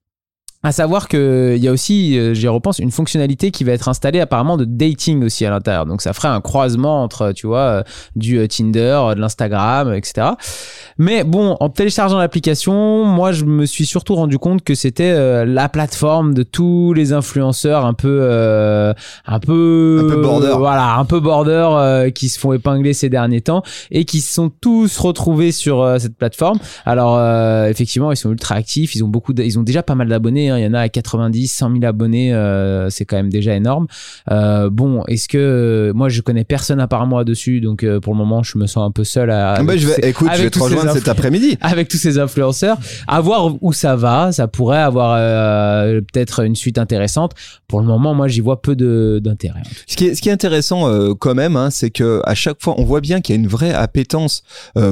À 0.65 0.71
savoir 0.71 1.07
qu'il 1.07 1.57
y 1.57 1.67
a 1.67 1.71
aussi, 1.71 2.17
euh, 2.17 2.33
j'y 2.33 2.47
repense, 2.47 2.79
une 2.79 2.89
fonctionnalité 2.89 3.51
qui 3.51 3.63
va 3.63 3.73
être 3.73 3.87
installée 3.87 4.19
apparemment 4.19 4.57
de 4.57 4.65
dating 4.65 5.23
aussi 5.23 5.45
à 5.45 5.51
l'intérieur. 5.51 5.85
Donc 5.85 6.01
ça 6.01 6.11
ferait 6.11 6.27
un 6.27 6.41
croisement 6.41 7.03
entre, 7.03 7.33
tu 7.33 7.45
vois, 7.45 7.59
euh, 7.59 7.83
du 8.15 8.39
euh, 8.39 8.47
Tinder, 8.47 8.99
de 9.15 9.19
l'Instagram, 9.21 9.93
etc. 9.93 10.29
Mais 10.97 11.23
bon, 11.23 11.55
en 11.59 11.69
téléchargeant 11.69 12.17
l'application, 12.17 13.05
moi 13.05 13.31
je 13.31 13.45
me 13.45 13.67
suis 13.67 13.85
surtout 13.85 14.15
rendu 14.15 14.39
compte 14.39 14.63
que 14.63 14.73
c'était 14.73 15.45
la 15.45 15.69
plateforme 15.69 16.33
de 16.33 16.41
tous 16.41 16.93
les 16.93 17.13
influenceurs 17.13 17.85
un 17.85 17.93
peu, 17.93 18.29
un 19.25 19.39
peu, 19.39 20.01
un 20.01 20.09
peu 20.09 20.21
border, 20.21 20.55
voilà, 20.57 20.95
un 20.95 21.05
peu 21.05 21.19
border 21.19 22.09
qui 22.15 22.29
se 22.29 22.39
font 22.39 22.53
épingler 22.53 22.93
ces 22.93 23.09
derniers 23.09 23.41
temps 23.41 23.61
et 23.91 24.05
qui 24.05 24.21
se 24.21 24.33
sont 24.33 24.49
tous 24.49 24.97
retrouvés 24.97 25.51
sur 25.51 25.95
cette 25.99 26.15
plateforme. 26.15 26.59
Alors 26.85 27.19
effectivement, 27.67 28.13
ils 28.13 28.17
sont 28.17 28.31
ultra 28.31 28.55
actifs, 28.55 28.95
ils 28.95 29.03
ont 29.03 29.09
beaucoup, 29.09 29.33
ils 29.37 29.59
ont 29.59 29.63
déjà 29.63 29.83
pas 29.83 29.95
mal 29.95 30.07
d'abonnés. 30.07 30.49
Hein. 30.49 30.54
Il 30.55 30.63
y 30.63 30.67
en 30.67 30.73
a 30.73 30.81
à 30.81 30.89
90, 30.89 31.47
100 31.47 31.71
000 31.71 31.85
abonnés, 31.85 32.33
euh, 32.33 32.89
c'est 32.89 33.05
quand 33.05 33.15
même 33.15 33.29
déjà 33.29 33.55
énorme. 33.55 33.87
Euh, 34.31 34.69
bon, 34.69 35.03
est-ce 35.05 35.27
que 35.27 35.91
moi 35.95 36.09
je 36.09 36.21
connais 36.21 36.43
personne 36.43 36.79
à 36.79 36.87
part 36.87 37.05
moi 37.07 37.23
dessus, 37.23 37.61
donc 37.61 37.83
euh, 37.83 37.99
pour 37.99 38.13
le 38.13 38.17
moment 38.17 38.43
je 38.43 38.57
me 38.57 38.67
sens 38.67 38.87
un 38.87 38.91
peu 38.91 39.03
seul. 39.03 39.29
À, 39.29 39.61
bah, 39.63 39.77
je 39.77 39.87
vais, 39.87 40.09
écoute, 40.09 40.29
je 40.35 40.43
vais 40.43 40.49
te 40.49 40.59
rejoindre 40.59 40.93
cet 40.93 41.07
après-midi 41.07 41.57
avec 41.61 41.87
tous 41.87 41.97
ces 41.97 42.19
influenceurs. 42.19 42.77
À 43.07 43.21
voir 43.21 43.51
où 43.61 43.73
ça 43.73 43.95
va, 43.95 44.31
ça 44.31 44.47
pourrait 44.47 44.81
avoir 44.81 45.17
peut-être 46.01 46.43
une 46.43 46.55
suite 46.55 46.77
intéressante. 46.77 47.33
Pour 47.67 47.79
le 47.79 47.85
moment, 47.85 48.13
moi 48.13 48.27
j'y 48.27 48.41
vois 48.41 48.61
peu 48.61 48.75
d'intérêt. 48.75 49.61
Ce 49.87 49.95
qui 49.95 50.07
est, 50.07 50.15
ce 50.15 50.21
qui 50.21 50.29
est 50.29 50.33
intéressant 50.33 51.13
quand 51.15 51.35
même, 51.35 51.55
hein, 51.55 51.69
c'est 51.69 51.89
que 51.89 52.21
à 52.25 52.35
chaque 52.35 52.61
fois 52.61 52.75
on 52.77 52.83
voit 52.83 53.01
bien 53.01 53.21
qu'il 53.21 53.35
y 53.35 53.37
a 53.37 53.41
une 53.41 53.47
vraie 53.47 53.73
appétence 53.73 54.43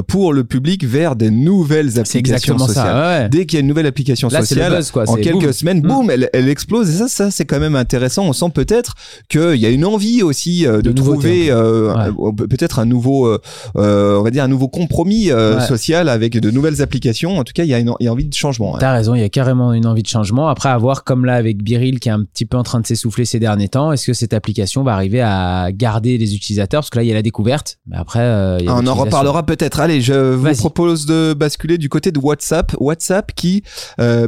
pour 0.07 0.33
le 0.33 0.43
public 0.43 0.85
vers 0.85 1.15
des 1.15 1.31
nouvelles 1.31 1.99
applications 1.99 2.57
sociales. 2.57 3.23
Ça, 3.23 3.29
Dès 3.29 3.45
qu'il 3.45 3.57
y 3.57 3.59
a 3.59 3.61
une 3.61 3.67
nouvelle 3.67 3.85
application 3.85 4.29
sociale, 4.29 4.81
quoi. 4.91 5.09
en 5.09 5.15
quelques 5.15 5.42
semaine, 5.51 5.79
mm. 5.79 5.87
boum, 5.87 6.09
elle, 6.09 6.29
elle, 6.33 6.49
explose. 6.49 6.89
Et 6.89 6.93
ça, 6.93 7.07
ça 7.07 7.31
c'est 7.31 7.45
quand 7.45 7.59
même 7.59 7.75
intéressant. 7.75 8.25
On 8.25 8.33
sent 8.33 8.51
peut-être 8.53 8.95
qu'il 9.29 9.55
y 9.55 9.65
a 9.65 9.69
une 9.69 9.85
envie 9.85 10.23
aussi 10.23 10.65
euh, 10.65 10.81
de, 10.81 10.91
trouver 10.91 11.47
euh, 11.49 12.11
peut-être 12.37 12.79
un 12.79 12.85
nouveau, 12.85 13.27
euh, 13.27 13.39
on 13.75 14.23
va 14.23 14.31
dire 14.31 14.43
un 14.43 14.47
nouveau 14.47 14.67
compromis 14.67 15.29
social 15.67 16.09
avec 16.09 16.39
de 16.39 16.51
nouvelles 16.51 16.81
applications. 16.81 17.37
En 17.37 17.43
tout 17.43 17.53
cas, 17.53 17.63
il 17.63 17.69
y 17.69 17.73
a 17.73 17.79
une, 17.79 17.93
y 17.99 18.07
a 18.07 18.11
envie 18.11 18.25
de 18.25 18.33
changement. 18.33 18.75
Hein. 18.75 18.79
T'as 18.79 18.93
raison, 18.93 19.15
il 19.15 19.21
y 19.21 19.23
a 19.23 19.29
carrément 19.29 19.73
une 19.73 19.85
envie 19.85 20.03
de 20.03 20.07
changement. 20.07 20.47
Après, 20.47 20.69
à 20.69 20.77
voir 20.77 21.03
comme 21.03 21.25
là 21.25 21.35
avec 21.35 21.63
Biril 21.63 21.99
qui 21.99 22.09
est 22.09 22.11
un 22.11 22.23
petit 22.23 22.45
peu 22.45 22.57
en 22.57 22.63
train 22.63 22.79
de 22.79 22.87
s'essouffler 22.87 23.25
ces 23.25 23.39
derniers 23.39 23.69
temps, 23.69 23.91
est-ce 23.91 24.07
que 24.07 24.13
cette 24.13 24.33
application 24.33 24.83
va 24.83 24.93
arriver 24.93 25.21
à 25.21 25.69
garder 25.71 26.17
les 26.17 26.35
utilisateurs? 26.35 26.81
Parce 26.81 26.89
que 26.89 26.99
là, 26.99 27.03
il 27.03 27.07
y 27.07 27.11
a 27.11 27.15
la 27.15 27.21
découverte, 27.21 27.77
mais 27.87 27.97
après, 27.97 28.21
il 28.59 28.65
y 28.65 28.67
a 28.67 28.75
on 28.75 28.87
en 28.87 28.95
reparlera 28.95 29.45
peut-être. 29.45 29.79
Allez, 29.79 30.01
je 30.01 30.33
vous 30.33 30.55
propose 30.55 31.05
de 31.05 31.33
basculer 31.33 31.77
du 31.77 31.89
côté 31.89 32.11
de 32.11 32.19
WhatsApp. 32.19 32.75
WhatsApp 32.79 33.31
qui 33.35 33.63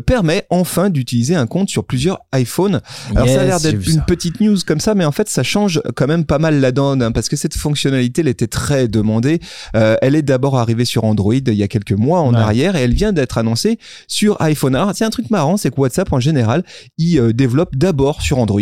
permet 0.05 0.45
enfin 0.49 0.89
d'utiliser 1.05 1.35
un 1.35 1.45
compte 1.45 1.69
sur 1.69 1.85
plusieurs 1.85 2.19
iPhones. 2.33 2.81
Alors 3.15 3.27
ça 3.27 3.41
a 3.41 3.45
l'air 3.45 3.59
d'être 3.59 3.87
une 3.87 4.03
petite 4.05 4.41
news 4.41 4.57
comme 4.65 4.79
ça, 4.79 4.95
mais 4.95 5.05
en 5.05 5.11
fait 5.11 5.29
ça 5.29 5.43
change 5.43 5.81
quand 5.95 6.07
même 6.07 6.25
pas 6.25 6.39
mal 6.39 6.59
la 6.59 6.71
donne 6.71 7.01
hein, 7.03 7.11
parce 7.11 7.29
que 7.29 7.35
cette 7.35 7.55
fonctionnalité 7.55 8.21
elle 8.21 8.27
était 8.27 8.47
très 8.47 8.87
demandée. 8.87 9.39
Euh, 9.75 9.95
elle 10.01 10.15
est 10.15 10.23
d'abord 10.23 10.57
arrivée 10.57 10.85
sur 10.85 11.03
Android 11.03 11.33
il 11.35 11.53
y 11.53 11.63
a 11.63 11.67
quelques 11.67 11.91
mois 11.91 12.21
en 12.21 12.33
arrière 12.33 12.75
et 12.75 12.81
elle 12.81 12.93
vient 12.93 13.13
d'être 13.13 13.37
annoncée 13.37 13.77
sur 14.07 14.41
iPhone. 14.41 14.75
Alors 14.75 14.91
c'est 14.95 15.05
un 15.05 15.09
truc 15.09 15.29
marrant, 15.29 15.57
c'est 15.57 15.69
que 15.69 15.79
WhatsApp 15.79 16.11
en 16.11 16.19
général 16.19 16.63
il 16.97 17.19
euh, 17.19 17.33
développe 17.33 17.75
d'abord 17.75 18.21
sur 18.21 18.39
Android 18.39 18.61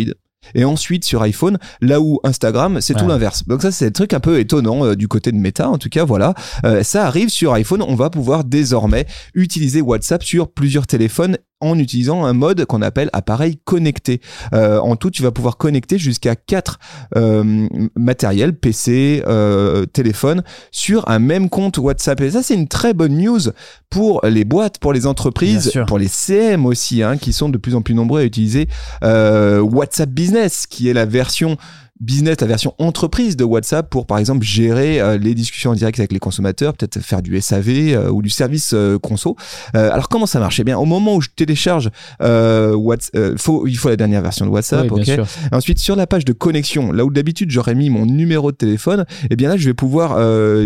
et 0.54 0.64
ensuite 0.64 1.04
sur 1.04 1.22
iPhone, 1.22 1.58
là 1.80 2.00
où 2.00 2.20
Instagram, 2.24 2.80
c'est 2.80 2.94
tout 2.94 3.06
l'inverse. 3.06 3.46
Donc 3.46 3.62
ça, 3.62 3.70
c'est 3.70 3.86
un 3.86 3.90
truc 3.90 4.12
un 4.12 4.20
peu 4.20 4.38
étonnant 4.38 4.84
euh, 4.84 4.96
du 4.96 5.08
côté 5.08 5.32
de 5.32 5.36
Meta, 5.36 5.68
en 5.68 5.78
tout 5.78 5.88
cas, 5.88 6.04
voilà. 6.04 6.34
Euh, 6.64 6.82
ça 6.82 7.06
arrive 7.06 7.28
sur 7.28 7.52
iPhone, 7.52 7.82
on 7.82 7.94
va 7.94 8.10
pouvoir 8.10 8.44
désormais 8.44 9.06
utiliser 9.34 9.80
WhatsApp 9.80 10.22
sur 10.22 10.50
plusieurs 10.50 10.86
téléphones 10.86 11.38
en 11.64 11.78
utilisant 11.78 12.24
un 12.24 12.32
mode 12.32 12.64
qu'on 12.66 12.82
appelle 12.82 13.10
appareil 13.12 13.58
connecté. 13.64 14.20
Euh, 14.52 14.78
en 14.78 14.96
tout, 14.96 15.10
tu 15.10 15.22
vas 15.22 15.30
pouvoir 15.30 15.56
connecter 15.56 15.98
jusqu'à 15.98 16.36
quatre 16.36 16.78
euh, 17.16 17.66
matériels, 17.96 18.54
PC, 18.54 19.22
euh, 19.26 19.86
téléphone, 19.86 20.42
sur 20.70 21.08
un 21.08 21.18
même 21.18 21.48
compte 21.48 21.78
WhatsApp. 21.78 22.20
Et 22.20 22.30
ça, 22.30 22.42
c'est 22.42 22.54
une 22.54 22.68
très 22.68 22.94
bonne 22.94 23.16
news 23.16 23.40
pour 23.90 24.20
les 24.24 24.44
boîtes, 24.44 24.78
pour 24.78 24.92
les 24.92 25.06
entreprises, 25.06 25.72
pour 25.86 25.98
les 25.98 26.08
CM 26.08 26.66
aussi, 26.66 27.02
hein, 27.02 27.16
qui 27.16 27.32
sont 27.32 27.48
de 27.48 27.58
plus 27.58 27.74
en 27.74 27.82
plus 27.82 27.94
nombreux 27.94 28.20
à 28.20 28.24
utiliser 28.24 28.68
euh, 29.02 29.60
WhatsApp 29.60 30.10
Business, 30.10 30.66
qui 30.66 30.88
est 30.88 30.92
la 30.92 31.06
version 31.06 31.56
business, 32.04 32.40
la 32.40 32.46
version 32.46 32.74
entreprise 32.78 33.36
de 33.36 33.44
WhatsApp 33.44 33.88
pour 33.88 34.06
par 34.06 34.18
exemple 34.18 34.44
gérer 34.44 35.00
euh, 35.00 35.18
les 35.18 35.34
discussions 35.34 35.70
en 35.70 35.74
direct 35.74 35.98
avec 35.98 36.12
les 36.12 36.18
consommateurs, 36.18 36.74
peut-être 36.74 37.00
faire 37.00 37.22
du 37.22 37.40
SAV 37.40 37.68
euh, 37.68 38.10
ou 38.10 38.22
du 38.22 38.30
service 38.30 38.72
euh, 38.74 38.98
conso. 38.98 39.36
alors 39.72 40.08
comment 40.08 40.26
ça 40.26 40.38
marche? 40.38 40.60
Eh 40.60 40.64
bien, 40.64 40.78
au 40.78 40.84
moment 40.84 41.16
où 41.16 41.20
je 41.20 41.28
télécharge 41.34 41.90
WhatsApp, 42.20 43.38
faut, 43.38 43.66
il 43.66 43.76
faut 43.76 43.88
la 43.88 43.96
dernière 43.96 44.22
version 44.22 44.46
de 44.46 44.50
WhatsApp. 44.50 44.90
ok? 44.90 45.10
Ensuite, 45.52 45.78
sur 45.78 45.96
la 45.96 46.06
page 46.06 46.24
de 46.24 46.32
connexion, 46.32 46.92
là 46.92 47.04
où 47.04 47.10
d'habitude 47.10 47.50
j'aurais 47.50 47.74
mis 47.74 47.90
mon 47.90 48.06
numéro 48.06 48.52
de 48.52 48.56
téléphone, 48.56 49.04
eh 49.30 49.36
bien 49.36 49.48
là 49.48 49.56
je 49.56 49.66
vais 49.66 49.74
pouvoir 49.74 50.18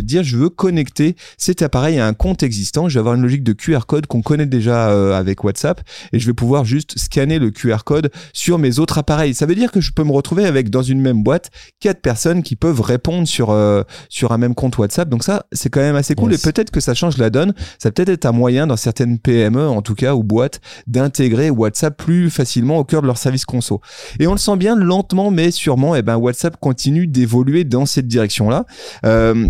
dire 0.02 0.22
je 0.22 0.36
veux 0.36 0.48
connecter 0.48 1.16
cet 1.36 1.62
appareil 1.62 1.98
à 1.98 2.06
un 2.06 2.14
compte 2.14 2.42
existant. 2.42 2.88
Je 2.88 2.94
vais 2.94 3.00
avoir 3.00 3.14
une 3.14 3.22
logique 3.22 3.44
de 3.44 3.52
QR 3.52 3.80
code 3.86 4.06
qu'on 4.06 4.22
connaît 4.22 4.46
déjà 4.46 5.16
avec 5.16 5.44
WhatsApp 5.44 5.80
et 6.12 6.18
je 6.18 6.26
vais 6.26 6.34
pouvoir 6.34 6.64
juste 6.64 6.98
scanner 6.98 7.38
le 7.38 7.50
QR 7.50 7.84
code 7.84 8.10
sur 8.32 8.58
mes 8.58 8.78
autres 8.78 8.98
appareils. 8.98 9.34
Ça 9.34 9.46
veut 9.46 9.54
dire 9.54 9.70
que 9.70 9.80
je 9.80 9.92
peux 9.92 10.04
me 10.04 10.12
retrouver 10.12 10.44
avec 10.44 10.70
dans 10.70 10.82
une 10.82 11.00
même 11.00 11.22
boîte, 11.28 11.50
quatre 11.78 12.00
personnes 12.00 12.42
qui 12.42 12.56
peuvent 12.56 12.80
répondre 12.80 13.28
sur 13.28 13.50
euh, 13.50 13.82
sur 14.08 14.32
un 14.32 14.38
même 14.38 14.54
compte 14.54 14.78
WhatsApp. 14.78 15.10
Donc 15.10 15.24
ça, 15.24 15.44
c'est 15.52 15.68
quand 15.68 15.80
même 15.80 15.96
assez 15.96 16.14
cool 16.14 16.32
Yes. 16.32 16.46
et 16.46 16.52
peut-être 16.52 16.70
que 16.70 16.80
ça 16.80 16.94
change 16.94 17.18
la 17.18 17.28
donne. 17.28 17.52
Ça 17.78 17.90
peut 17.90 18.02
être 18.02 18.08
être 18.08 18.24
un 18.24 18.32
moyen 18.32 18.66
dans 18.66 18.76
certaines 18.76 19.18
PME, 19.18 19.68
en 19.68 19.82
tout 19.82 19.94
cas 19.94 20.14
ou 20.14 20.22
boîtes, 20.22 20.60
d'intégrer 20.86 21.50
WhatsApp 21.50 21.96
plus 21.96 22.30
facilement 22.30 22.78
au 22.78 22.84
cœur 22.84 23.02
de 23.02 23.06
leur 23.06 23.18
service 23.18 23.44
conso. 23.44 23.80
Et 24.18 24.26
on 24.26 24.32
le 24.32 24.38
sent 24.38 24.56
bien 24.56 24.74
lentement, 24.74 25.30
mais 25.30 25.50
sûrement, 25.50 25.94
et 25.94 26.02
ben 26.02 26.16
WhatsApp 26.16 26.56
continue 26.58 27.06
d'évoluer 27.06 27.64
dans 27.64 27.84
cette 27.84 28.06
direction-là. 28.06 28.64
Euh, 29.04 29.48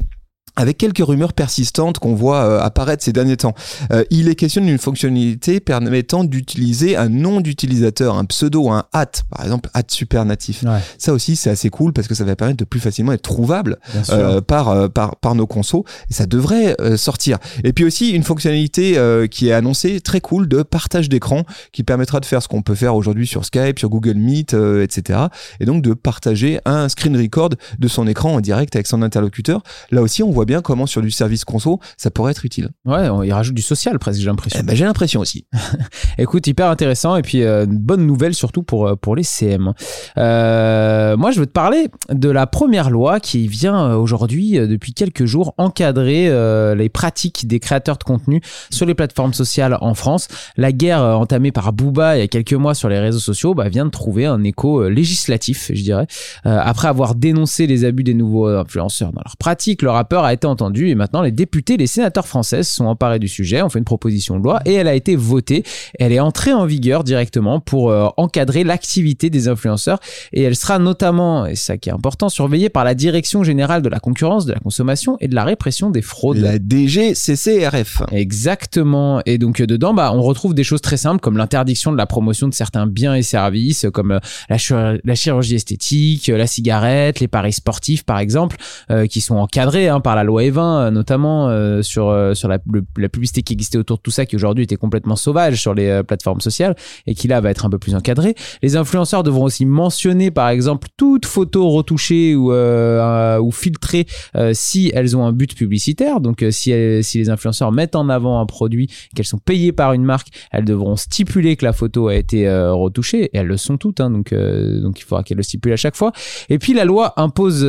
avec 0.58 0.76
quelques 0.76 0.98
rumeurs 0.98 1.32
persistantes 1.32 2.00
qu'on 2.00 2.14
voit 2.14 2.42
euh, 2.42 2.60
apparaître 2.60 3.02
ces 3.04 3.12
derniers 3.12 3.36
temps. 3.36 3.54
Euh, 3.92 4.02
il 4.10 4.28
est 4.28 4.34
question 4.34 4.60
d'une 4.60 4.78
fonctionnalité 4.78 5.60
permettant 5.60 6.24
d'utiliser 6.24 6.96
un 6.96 7.08
nom 7.08 7.40
d'utilisateur, 7.40 8.16
un 8.16 8.24
pseudo, 8.24 8.68
un 8.68 8.84
hat, 8.92 9.22
par 9.30 9.44
exemple, 9.44 9.70
hat 9.72 9.84
super 9.88 10.24
natif. 10.24 10.64
Ouais, 10.64 10.80
Ça 10.98 11.12
aussi, 11.12 11.36
c'est 11.36 11.48
assez 11.48 11.70
cool 11.70 11.92
parce 11.92 12.08
que 12.08 12.14
ça 12.14 12.24
va 12.24 12.34
permettre 12.34 12.58
de 12.58 12.64
plus 12.64 12.80
facilement 12.80 13.12
être 13.12 13.22
trouvable 13.22 13.78
euh, 14.10 14.40
par, 14.40 14.90
par, 14.90 15.14
par 15.16 15.36
nos 15.36 15.46
consos 15.46 15.84
et 16.10 16.14
ça 16.14 16.26
devrait 16.26 16.74
euh, 16.80 16.96
sortir. 16.96 17.38
Et 17.62 17.72
puis 17.72 17.84
aussi 17.84 18.10
une 18.10 18.24
fonctionnalité 18.24 18.98
qui 19.30 19.48
est 19.48 19.52
annoncée 19.52 20.00
très 20.00 20.20
cool 20.20 20.48
de 20.48 20.62
partage 20.64 21.08
d'écran 21.08 21.44
qui 21.72 21.84
permettra 21.84 22.18
de 22.18 22.24
faire 22.24 22.42
ce 22.42 22.48
qu'on 22.48 22.62
peut 22.62 22.74
faire 22.74 22.96
aujourd'hui 22.96 23.28
sur 23.28 23.44
Skype, 23.44 23.78
sur 23.78 23.90
Google 23.90 24.14
Meet, 24.14 24.54
etc. 24.54 25.20
Et 25.60 25.66
donc 25.66 25.82
de 25.82 25.94
partager 25.94 26.58
un 26.64 26.88
screen 26.88 27.16
record 27.16 27.50
de 27.78 27.88
son 27.88 28.08
écran 28.08 28.34
en 28.34 28.40
direct 28.40 28.74
avec 28.74 28.88
son 28.88 29.02
interlocuteur. 29.02 29.62
Là 29.92 30.02
aussi, 30.02 30.24
on 30.24 30.30
voit 30.30 30.46
bien 30.48 30.60
comment 30.62 30.86
sur 30.86 31.00
du 31.02 31.10
service 31.12 31.44
conso, 31.44 31.78
ça 31.96 32.10
pourrait 32.10 32.32
être 32.32 32.44
utile. 32.44 32.70
Ouais, 32.84 33.08
on- 33.08 33.22
il 33.22 33.32
rajoute 33.32 33.54
du 33.54 33.62
social 33.62 33.98
presque, 34.00 34.18
j'ai 34.20 34.26
l'impression. 34.26 34.58
Eh 34.60 34.66
ben, 34.66 34.74
j'ai 34.74 34.84
l'impression 34.84 35.20
aussi. 35.20 35.46
Écoute, 36.18 36.46
hyper 36.48 36.68
intéressant 36.68 37.14
et 37.16 37.22
puis 37.22 37.42
euh, 37.44 37.64
une 37.66 37.78
bonne 37.78 38.04
nouvelle 38.06 38.34
surtout 38.34 38.62
pour, 38.64 38.88
euh, 38.88 38.96
pour 38.96 39.14
les 39.14 39.22
CM. 39.22 39.72
Euh, 40.16 41.16
moi, 41.16 41.30
je 41.30 41.40
veux 41.40 41.46
te 41.46 41.52
parler 41.52 41.88
de 42.10 42.28
la 42.30 42.46
première 42.46 42.90
loi 42.90 43.20
qui 43.20 43.46
vient 43.48 43.90
euh, 43.90 43.94
aujourd'hui, 43.96 44.52
depuis 44.58 44.92
quelques 44.94 45.24
jours, 45.26 45.54
encadrer 45.58 46.28
euh, 46.28 46.74
les 46.74 46.88
pratiques 46.88 47.46
des 47.46 47.60
créateurs 47.60 47.98
de 47.98 48.04
contenu 48.04 48.40
sur 48.70 48.86
les 48.86 48.94
plateformes 48.94 49.34
sociales 49.34 49.76
en 49.80 49.94
France. 49.94 50.28
La 50.56 50.72
guerre 50.72 51.02
entamée 51.02 51.52
par 51.52 51.72
Booba 51.72 52.16
il 52.16 52.20
y 52.20 52.22
a 52.22 52.28
quelques 52.28 52.54
mois 52.54 52.74
sur 52.74 52.88
les 52.88 52.98
réseaux 52.98 53.18
sociaux 53.18 53.54
bah, 53.54 53.68
vient 53.68 53.84
de 53.84 53.90
trouver 53.90 54.26
un 54.26 54.42
écho 54.44 54.88
législatif, 54.88 55.70
je 55.74 55.82
dirais. 55.82 56.06
Après 56.44 56.88
avoir 56.88 57.14
dénoncé 57.14 57.66
les 57.66 57.84
abus 57.84 58.04
des 58.04 58.14
nouveaux 58.14 58.46
influenceurs 58.48 59.12
dans 59.12 59.20
leurs 59.24 59.36
pratiques, 59.36 59.82
le 59.82 59.90
rappeur 59.90 60.24
a 60.28 60.32
été 60.32 60.46
entendu 60.46 60.88
et 60.88 60.94
maintenant 60.94 61.22
les 61.22 61.32
députés, 61.32 61.76
les 61.76 61.86
sénateurs 61.86 62.26
français 62.26 62.62
se 62.62 62.74
sont 62.74 62.86
emparés 62.86 63.18
du 63.18 63.28
sujet, 63.28 63.62
ont 63.62 63.68
fait 63.68 63.78
une 63.78 63.84
proposition 63.84 64.38
de 64.38 64.44
loi 64.44 64.60
et 64.64 64.74
elle 64.74 64.88
a 64.88 64.94
été 64.94 65.16
votée. 65.16 65.64
Elle 65.98 66.12
est 66.12 66.20
entrée 66.20 66.52
en 66.52 66.64
vigueur 66.66 67.04
directement 67.04 67.60
pour 67.60 67.90
euh, 67.90 68.08
encadrer 68.16 68.64
l'activité 68.64 69.30
des 69.30 69.48
influenceurs 69.48 69.98
et 70.32 70.42
elle 70.42 70.56
sera 70.56 70.78
notamment, 70.78 71.46
et 71.46 71.56
ça 71.56 71.76
qui 71.76 71.88
est 71.88 71.92
important, 71.92 72.28
surveillée 72.28 72.68
par 72.68 72.84
la 72.84 72.94
Direction 72.94 73.42
générale 73.44 73.82
de 73.82 73.88
la 73.88 73.98
concurrence, 74.00 74.46
de 74.46 74.52
la 74.52 74.58
consommation 74.60 75.16
et 75.20 75.28
de 75.28 75.34
la 75.34 75.44
répression 75.44 75.90
des 75.90 76.02
fraudes. 76.02 76.38
La 76.38 76.58
DGCCRF. 76.58 78.02
Exactement. 78.12 79.20
Et 79.26 79.38
donc 79.38 79.60
euh, 79.60 79.66
dedans, 79.66 79.94
bah, 79.94 80.12
on 80.14 80.22
retrouve 80.22 80.54
des 80.54 80.64
choses 80.64 80.80
très 80.80 80.96
simples 80.96 81.20
comme 81.20 81.36
l'interdiction 81.36 81.92
de 81.92 81.96
la 81.96 82.06
promotion 82.06 82.48
de 82.48 82.54
certains 82.54 82.86
biens 82.86 83.14
et 83.14 83.22
services, 83.22 83.84
euh, 83.84 83.90
comme 83.90 84.20
la, 84.48 84.56
chir- 84.56 85.00
la 85.02 85.14
chirurgie 85.14 85.54
esthétique, 85.56 86.28
la 86.28 86.46
cigarette, 86.46 87.20
les 87.20 87.28
paris 87.28 87.52
sportifs 87.52 88.04
par 88.04 88.18
exemple, 88.18 88.56
euh, 88.90 89.06
qui 89.06 89.20
sont 89.20 89.36
encadrés 89.36 89.88
hein, 89.88 90.00
par 90.00 90.16
la 90.16 90.17
loi 90.24 90.42
E20, 90.42 90.58
euh, 90.58 90.90
notamment 90.90 91.48
euh, 91.48 91.82
sur 91.82 92.08
euh, 92.08 92.34
sur 92.34 92.48
la, 92.48 92.58
la 92.96 93.08
publicité 93.08 93.42
qui 93.42 93.52
existait 93.52 93.78
autour 93.78 93.98
de 93.98 94.02
tout 94.02 94.10
ça, 94.10 94.26
qui 94.26 94.36
aujourd'hui 94.36 94.64
était 94.64 94.76
complètement 94.76 95.16
sauvage 95.16 95.60
sur 95.60 95.74
les 95.74 95.88
euh, 95.88 96.02
plateformes 96.02 96.40
sociales 96.40 96.74
et 97.06 97.14
qui 97.14 97.28
là 97.28 97.40
va 97.40 97.50
être 97.50 97.64
un 97.64 97.70
peu 97.70 97.78
plus 97.78 97.94
encadré. 97.94 98.34
Les 98.62 98.76
influenceurs 98.76 99.22
devront 99.22 99.44
aussi 99.44 99.66
mentionner 99.66 100.30
par 100.30 100.48
exemple 100.48 100.88
toute 100.96 101.26
photo 101.26 101.68
retouchée 101.70 102.34
ou 102.34 102.48
ou 102.48 103.52
filtrée 103.52 104.06
si 104.52 104.90
elles 104.94 105.16
ont 105.16 105.24
un 105.24 105.32
but 105.32 105.54
publicitaire. 105.54 106.20
Donc 106.20 106.44
si, 106.50 106.72
si 107.02 107.18
les 107.18 107.30
influenceurs 107.30 107.72
mettent 107.72 107.96
en 107.96 108.08
avant 108.08 108.40
un 108.40 108.46
produit, 108.46 108.90
qu'elles 109.14 109.26
sont 109.26 109.38
payées 109.38 109.72
par 109.72 109.92
une 109.92 110.04
marque, 110.04 110.28
elles 110.50 110.64
devront 110.64 110.96
stipuler 110.96 111.56
que 111.56 111.64
la 111.64 111.72
photo 111.72 112.08
a 112.08 112.14
été 112.14 112.48
retouchée. 112.50 113.24
Et 113.24 113.38
elles 113.38 113.46
le 113.46 113.56
sont 113.56 113.76
toutes, 113.76 114.00
hein, 114.00 114.10
donc, 114.10 114.34
donc 114.34 115.00
il 115.00 115.04
faudra 115.04 115.22
qu'elles 115.22 115.36
le 115.36 115.42
stipulent 115.42 115.72
à 115.72 115.76
chaque 115.76 115.96
fois. 115.96 116.12
Et 116.48 116.58
puis 116.58 116.74
la 116.74 116.84
loi 116.84 117.14
impose 117.16 117.64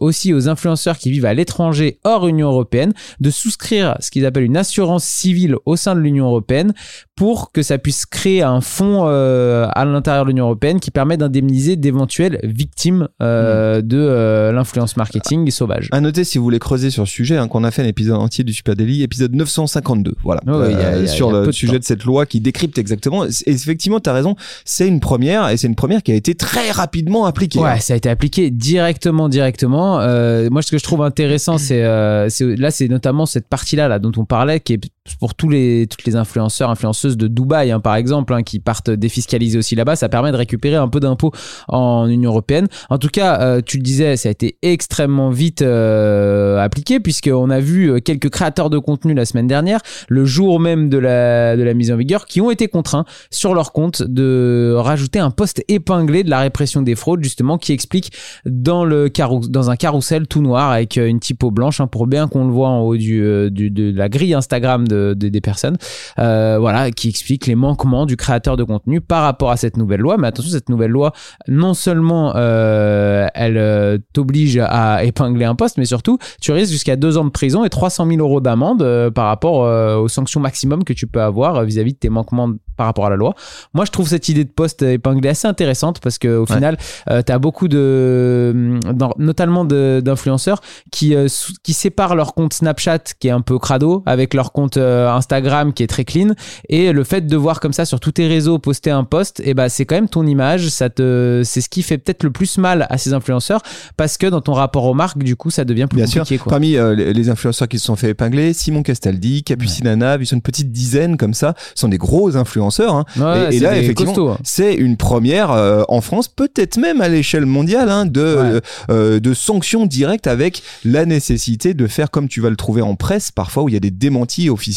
aussi 0.00 0.32
aux 0.32 0.48
influenceurs 0.48 0.98
qui 0.98 1.10
vivent 1.10 1.26
à 1.26 1.34
l'étranger 1.34 1.81
hors 2.04 2.26
Union 2.26 2.48
européenne 2.48 2.92
de 3.20 3.30
souscrire 3.30 3.96
ce 4.00 4.10
qu'ils 4.10 4.26
appellent 4.26 4.44
une 4.44 4.56
assurance 4.56 5.04
civile 5.04 5.56
au 5.66 5.76
sein 5.76 5.94
de 5.94 6.00
l'Union 6.00 6.26
européenne 6.26 6.74
pour 7.22 7.52
que 7.52 7.62
ça 7.62 7.78
puisse 7.78 8.04
créer 8.04 8.42
un 8.42 8.60
fonds 8.60 9.04
euh, 9.06 9.68
à 9.76 9.84
l'intérieur 9.84 10.24
de 10.24 10.30
l'Union 10.30 10.46
européenne 10.46 10.80
qui 10.80 10.90
permet 10.90 11.16
d'indemniser 11.16 11.76
d'éventuelles 11.76 12.40
victimes 12.42 13.06
euh, 13.22 13.80
de 13.80 13.96
euh, 13.96 14.50
l'influence 14.50 14.96
marketing 14.96 15.48
sauvage. 15.52 15.86
À 15.92 16.00
noter, 16.00 16.24
si 16.24 16.38
vous 16.38 16.42
voulez 16.42 16.58
creuser 16.58 16.90
sur 16.90 17.04
le 17.04 17.06
sujet, 17.06 17.36
hein, 17.36 17.46
qu'on 17.46 17.62
a 17.62 17.70
fait 17.70 17.82
un 17.82 17.86
épisode 17.86 18.16
entier 18.16 18.42
du 18.42 18.52
Super 18.52 18.74
Daily, 18.74 19.04
épisode 19.04 19.36
952. 19.36 20.16
Voilà. 20.24 20.40
Y 20.48 20.50
a- 20.50 20.70
y 20.70 21.04
a- 21.04 21.06
sur 21.06 21.30
y 21.30 21.34
a 21.36 21.40
le 21.42 21.46
de 21.46 21.52
sujet 21.52 21.74
temps. 21.74 21.78
de 21.78 21.84
cette 21.84 22.02
loi 22.02 22.26
qui 22.26 22.40
décrypte 22.40 22.76
exactement. 22.78 23.24
Et 23.24 23.30
effectivement, 23.46 24.00
tu 24.00 24.10
as 24.10 24.14
raison, 24.14 24.34
c'est 24.64 24.88
une 24.88 24.98
première, 24.98 25.48
et 25.50 25.56
c'est 25.56 25.68
une 25.68 25.76
première 25.76 26.02
qui 26.02 26.10
a 26.10 26.16
été 26.16 26.34
très 26.34 26.72
rapidement 26.72 27.24
appliquée. 27.26 27.60
Ouais, 27.60 27.70
hein. 27.70 27.78
ça 27.78 27.94
a 27.94 27.96
été 27.98 28.08
appliqué 28.08 28.50
directement, 28.50 29.28
directement. 29.28 30.00
Euh, 30.00 30.48
moi, 30.50 30.60
ce 30.62 30.72
que 30.72 30.78
je 30.78 30.82
trouve 30.82 31.02
intéressant, 31.02 31.56
c'est 31.56 31.84
euh, 31.84 32.28
c'est- 32.30 32.56
là, 32.56 32.72
c'est 32.72 32.88
notamment 32.88 33.26
cette 33.26 33.46
partie-là, 33.46 33.86
là, 33.86 34.00
dont 34.00 34.10
on 34.16 34.24
parlait, 34.24 34.58
qui 34.58 34.72
est 34.72 34.80
pour 35.18 35.34
tous 35.34 35.48
les 35.48 35.86
toutes 35.90 36.04
les 36.04 36.14
influenceurs, 36.14 36.70
influenceuses 36.70 37.16
de 37.16 37.26
Dubaï, 37.26 37.72
hein, 37.72 37.80
par 37.80 37.96
exemple, 37.96 38.32
hein, 38.34 38.42
qui 38.42 38.60
partent 38.60 38.90
défiscaliser 38.90 39.58
aussi 39.58 39.74
là-bas. 39.74 39.96
Ça 39.96 40.08
permet 40.08 40.30
de 40.30 40.36
récupérer 40.36 40.76
un 40.76 40.88
peu 40.88 41.00
d'impôts 41.00 41.32
en 41.68 42.06
Union 42.08 42.30
européenne. 42.30 42.68
En 42.88 42.98
tout 42.98 43.08
cas, 43.08 43.40
euh, 43.40 43.60
tu 43.64 43.78
le 43.78 43.82
disais, 43.82 44.16
ça 44.16 44.28
a 44.28 44.32
été 44.32 44.58
extrêmement 44.62 45.30
vite 45.30 45.62
euh, 45.62 46.58
appliqué 46.58 47.00
puisqu'on 47.00 47.50
a 47.50 47.58
vu 47.58 47.90
euh, 47.90 47.98
quelques 47.98 48.30
créateurs 48.30 48.70
de 48.70 48.78
contenu 48.78 49.14
la 49.14 49.24
semaine 49.24 49.48
dernière, 49.48 49.80
le 50.08 50.24
jour 50.24 50.60
même 50.60 50.88
de 50.88 50.98
la 50.98 51.56
de 51.56 51.62
la 51.62 51.74
mise 51.74 51.90
en 51.90 51.96
vigueur, 51.96 52.26
qui 52.26 52.40
ont 52.40 52.50
été 52.50 52.68
contraints 52.68 53.04
sur 53.30 53.54
leur 53.54 53.72
compte 53.72 54.02
de 54.02 54.74
rajouter 54.76 55.18
un 55.18 55.30
post 55.30 55.64
épinglé 55.66 56.22
de 56.22 56.30
la 56.30 56.38
répression 56.38 56.80
des 56.80 56.94
fraudes, 56.94 57.24
justement, 57.24 57.58
qui 57.58 57.72
explique 57.72 58.12
dans 58.46 58.84
le 58.84 59.08
carrou- 59.08 59.48
dans 59.48 59.70
un 59.70 59.76
carrousel 59.76 60.28
tout 60.28 60.42
noir 60.42 60.70
avec 60.70 60.96
une 60.96 61.18
typo 61.18 61.50
blanche 61.50 61.80
hein, 61.80 61.88
pour 61.88 62.06
bien 62.06 62.28
qu'on 62.28 62.44
le 62.44 62.52
voit 62.52 62.68
en 62.68 62.80
haut 62.82 62.96
du, 62.96 63.20
de 63.20 63.96
la 63.96 64.08
grille 64.08 64.34
Instagram 64.34 64.86
de- 64.92 65.28
des 65.28 65.40
personnes 65.40 65.76
euh, 66.18 66.56
voilà 66.60 66.90
qui 66.90 67.08
explique 67.08 67.46
les 67.46 67.54
manquements 67.54 68.06
du 68.06 68.16
créateur 68.16 68.56
de 68.56 68.64
contenu 68.64 69.00
par 69.00 69.22
rapport 69.22 69.50
à 69.50 69.56
cette 69.56 69.76
nouvelle 69.76 70.00
loi 70.00 70.16
mais 70.18 70.28
attention 70.28 70.50
cette 70.52 70.68
nouvelle 70.68 70.90
loi 70.90 71.12
non 71.48 71.74
seulement 71.74 72.32
euh, 72.36 73.26
elle 73.34 73.56
euh, 73.56 73.98
t'oblige 74.12 74.58
à 74.62 75.04
épingler 75.04 75.44
un 75.44 75.54
poste 75.54 75.78
mais 75.78 75.84
surtout 75.84 76.18
tu 76.40 76.52
risques 76.52 76.72
jusqu'à 76.72 76.96
deux 76.96 77.16
ans 77.18 77.24
de 77.24 77.30
prison 77.30 77.64
et 77.64 77.70
300 77.70 78.06
000 78.06 78.18
euros 78.20 78.40
d'amende 78.40 79.10
par 79.14 79.26
rapport 79.26 79.60
aux 80.02 80.08
sanctions 80.08 80.40
maximum 80.40 80.84
que 80.84 80.92
tu 80.92 81.06
peux 81.06 81.20
avoir 81.22 81.62
vis-à-vis 81.64 81.92
de 81.94 81.98
tes 81.98 82.08
manquements 82.10 82.50
par 82.76 82.86
rapport 82.86 83.06
à 83.06 83.10
la 83.10 83.16
loi 83.16 83.34
moi 83.74 83.84
je 83.84 83.90
trouve 83.90 84.08
cette 84.08 84.28
idée 84.28 84.44
de 84.44 84.50
poste 84.50 84.82
épinglé 84.82 85.28
assez 85.28 85.46
intéressante 85.48 86.00
parce 86.00 86.18
que 86.18 86.28
au 86.38 86.40
Ouais. 86.42 86.54
final 86.54 86.76
euh, 87.10 87.22
tu 87.24 87.32
as 87.32 87.38
beaucoup 87.38 87.68
de 87.68 88.78
dans- 88.92 89.14
notamment 89.18 89.64
d'influenceurs 89.64 90.60
qui 90.90 91.14
euh, 91.14 91.26
qui 91.62 91.72
séparent 91.72 92.14
leur 92.16 92.34
compte 92.34 92.52
Snapchat 92.54 92.98
qui 93.20 93.28
est 93.28 93.30
un 93.32 93.40
peu 93.40 93.58
crado 93.58 94.02
avec 94.06 94.34
leur 94.34 94.52
compte 94.52 94.76
Instagram 94.82 95.72
qui 95.72 95.82
est 95.82 95.86
très 95.86 96.04
clean 96.04 96.28
et 96.68 96.92
le 96.92 97.04
fait 97.04 97.26
de 97.26 97.36
voir 97.36 97.60
comme 97.60 97.72
ça 97.72 97.84
sur 97.84 98.00
tous 98.00 98.12
tes 98.12 98.26
réseaux 98.26 98.58
poster 98.58 98.90
un 98.90 99.04
post 99.04 99.40
et 99.44 99.54
ben 99.54 99.68
c'est 99.68 99.84
quand 99.86 99.94
même 99.94 100.08
ton 100.08 100.26
image 100.26 100.68
ça 100.68 100.90
te 100.90 101.42
c'est 101.44 101.60
ce 101.60 101.68
qui 101.68 101.82
fait 101.82 101.98
peut-être 101.98 102.22
le 102.24 102.30
plus 102.30 102.58
mal 102.58 102.86
à 102.90 102.98
ces 102.98 103.12
influenceurs 103.12 103.62
parce 103.96 104.16
que 104.16 104.26
dans 104.26 104.40
ton 104.40 104.52
rapport 104.52 104.84
aux 104.84 104.94
marques 104.94 105.18
du 105.22 105.36
coup 105.36 105.50
ça 105.50 105.64
devient 105.64 105.86
plus 105.88 105.96
Bien 105.96 106.06
sûr. 106.06 106.22
compliqué 106.22 106.42
quoi. 106.42 106.50
Parmi 106.50 106.76
euh, 106.76 106.94
les, 106.94 107.28
influenceurs 107.28 107.68
qui 107.68 107.78
se 107.78 107.84
sont 107.86 107.96
fait 107.96 108.10
épingler, 108.10 108.52
Simon 108.52 108.82
Castaldi, 108.82 109.42
Capucinana, 109.44 110.16
ils 110.20 110.26
sont 110.26 110.36
une 110.36 110.42
petite 110.42 110.72
dizaine 110.72 111.16
comme 111.16 111.34
ça, 111.34 111.54
sont 111.74 111.88
des 111.88 111.98
gros 111.98 112.36
influenceurs. 112.36 112.94
hein. 112.94 113.04
Ouais, 113.16 113.54
et, 113.54 113.60
là, 113.60 113.76
effectivement, 113.78 114.32
hein. 114.32 114.38
c'est 114.42 114.74
une 114.74 114.96
première 114.96 115.50
euh, 115.52 115.82
en 115.88 116.00
France, 116.00 116.28
peut-être 116.28 116.76
même 116.78 117.00
à 117.00 117.08
l'échelle 117.08 117.46
mondiale, 117.46 117.88
hein, 117.90 118.06
de, 118.06 118.22
Ouais. 118.54 118.60
euh, 118.90 119.20
de 119.20 119.34
sanctions 119.34 119.86
directes 119.86 120.26
avec 120.26 120.62
la 120.84 121.04
nécessité 121.06 121.74
de 121.74 121.86
faire, 121.86 122.10
comme 122.10 122.28
tu 122.28 122.40
vas 122.40 122.50
le 122.50 122.56
trouver 122.56 122.82
en 122.82 122.94
presse, 122.96 123.30
parfois 123.30 123.62
où 123.62 123.68
il 123.68 123.74
y 123.74 123.76
a 123.76 123.80
des 123.80 123.90
démentis 123.90 124.48
officiels, 124.50 124.71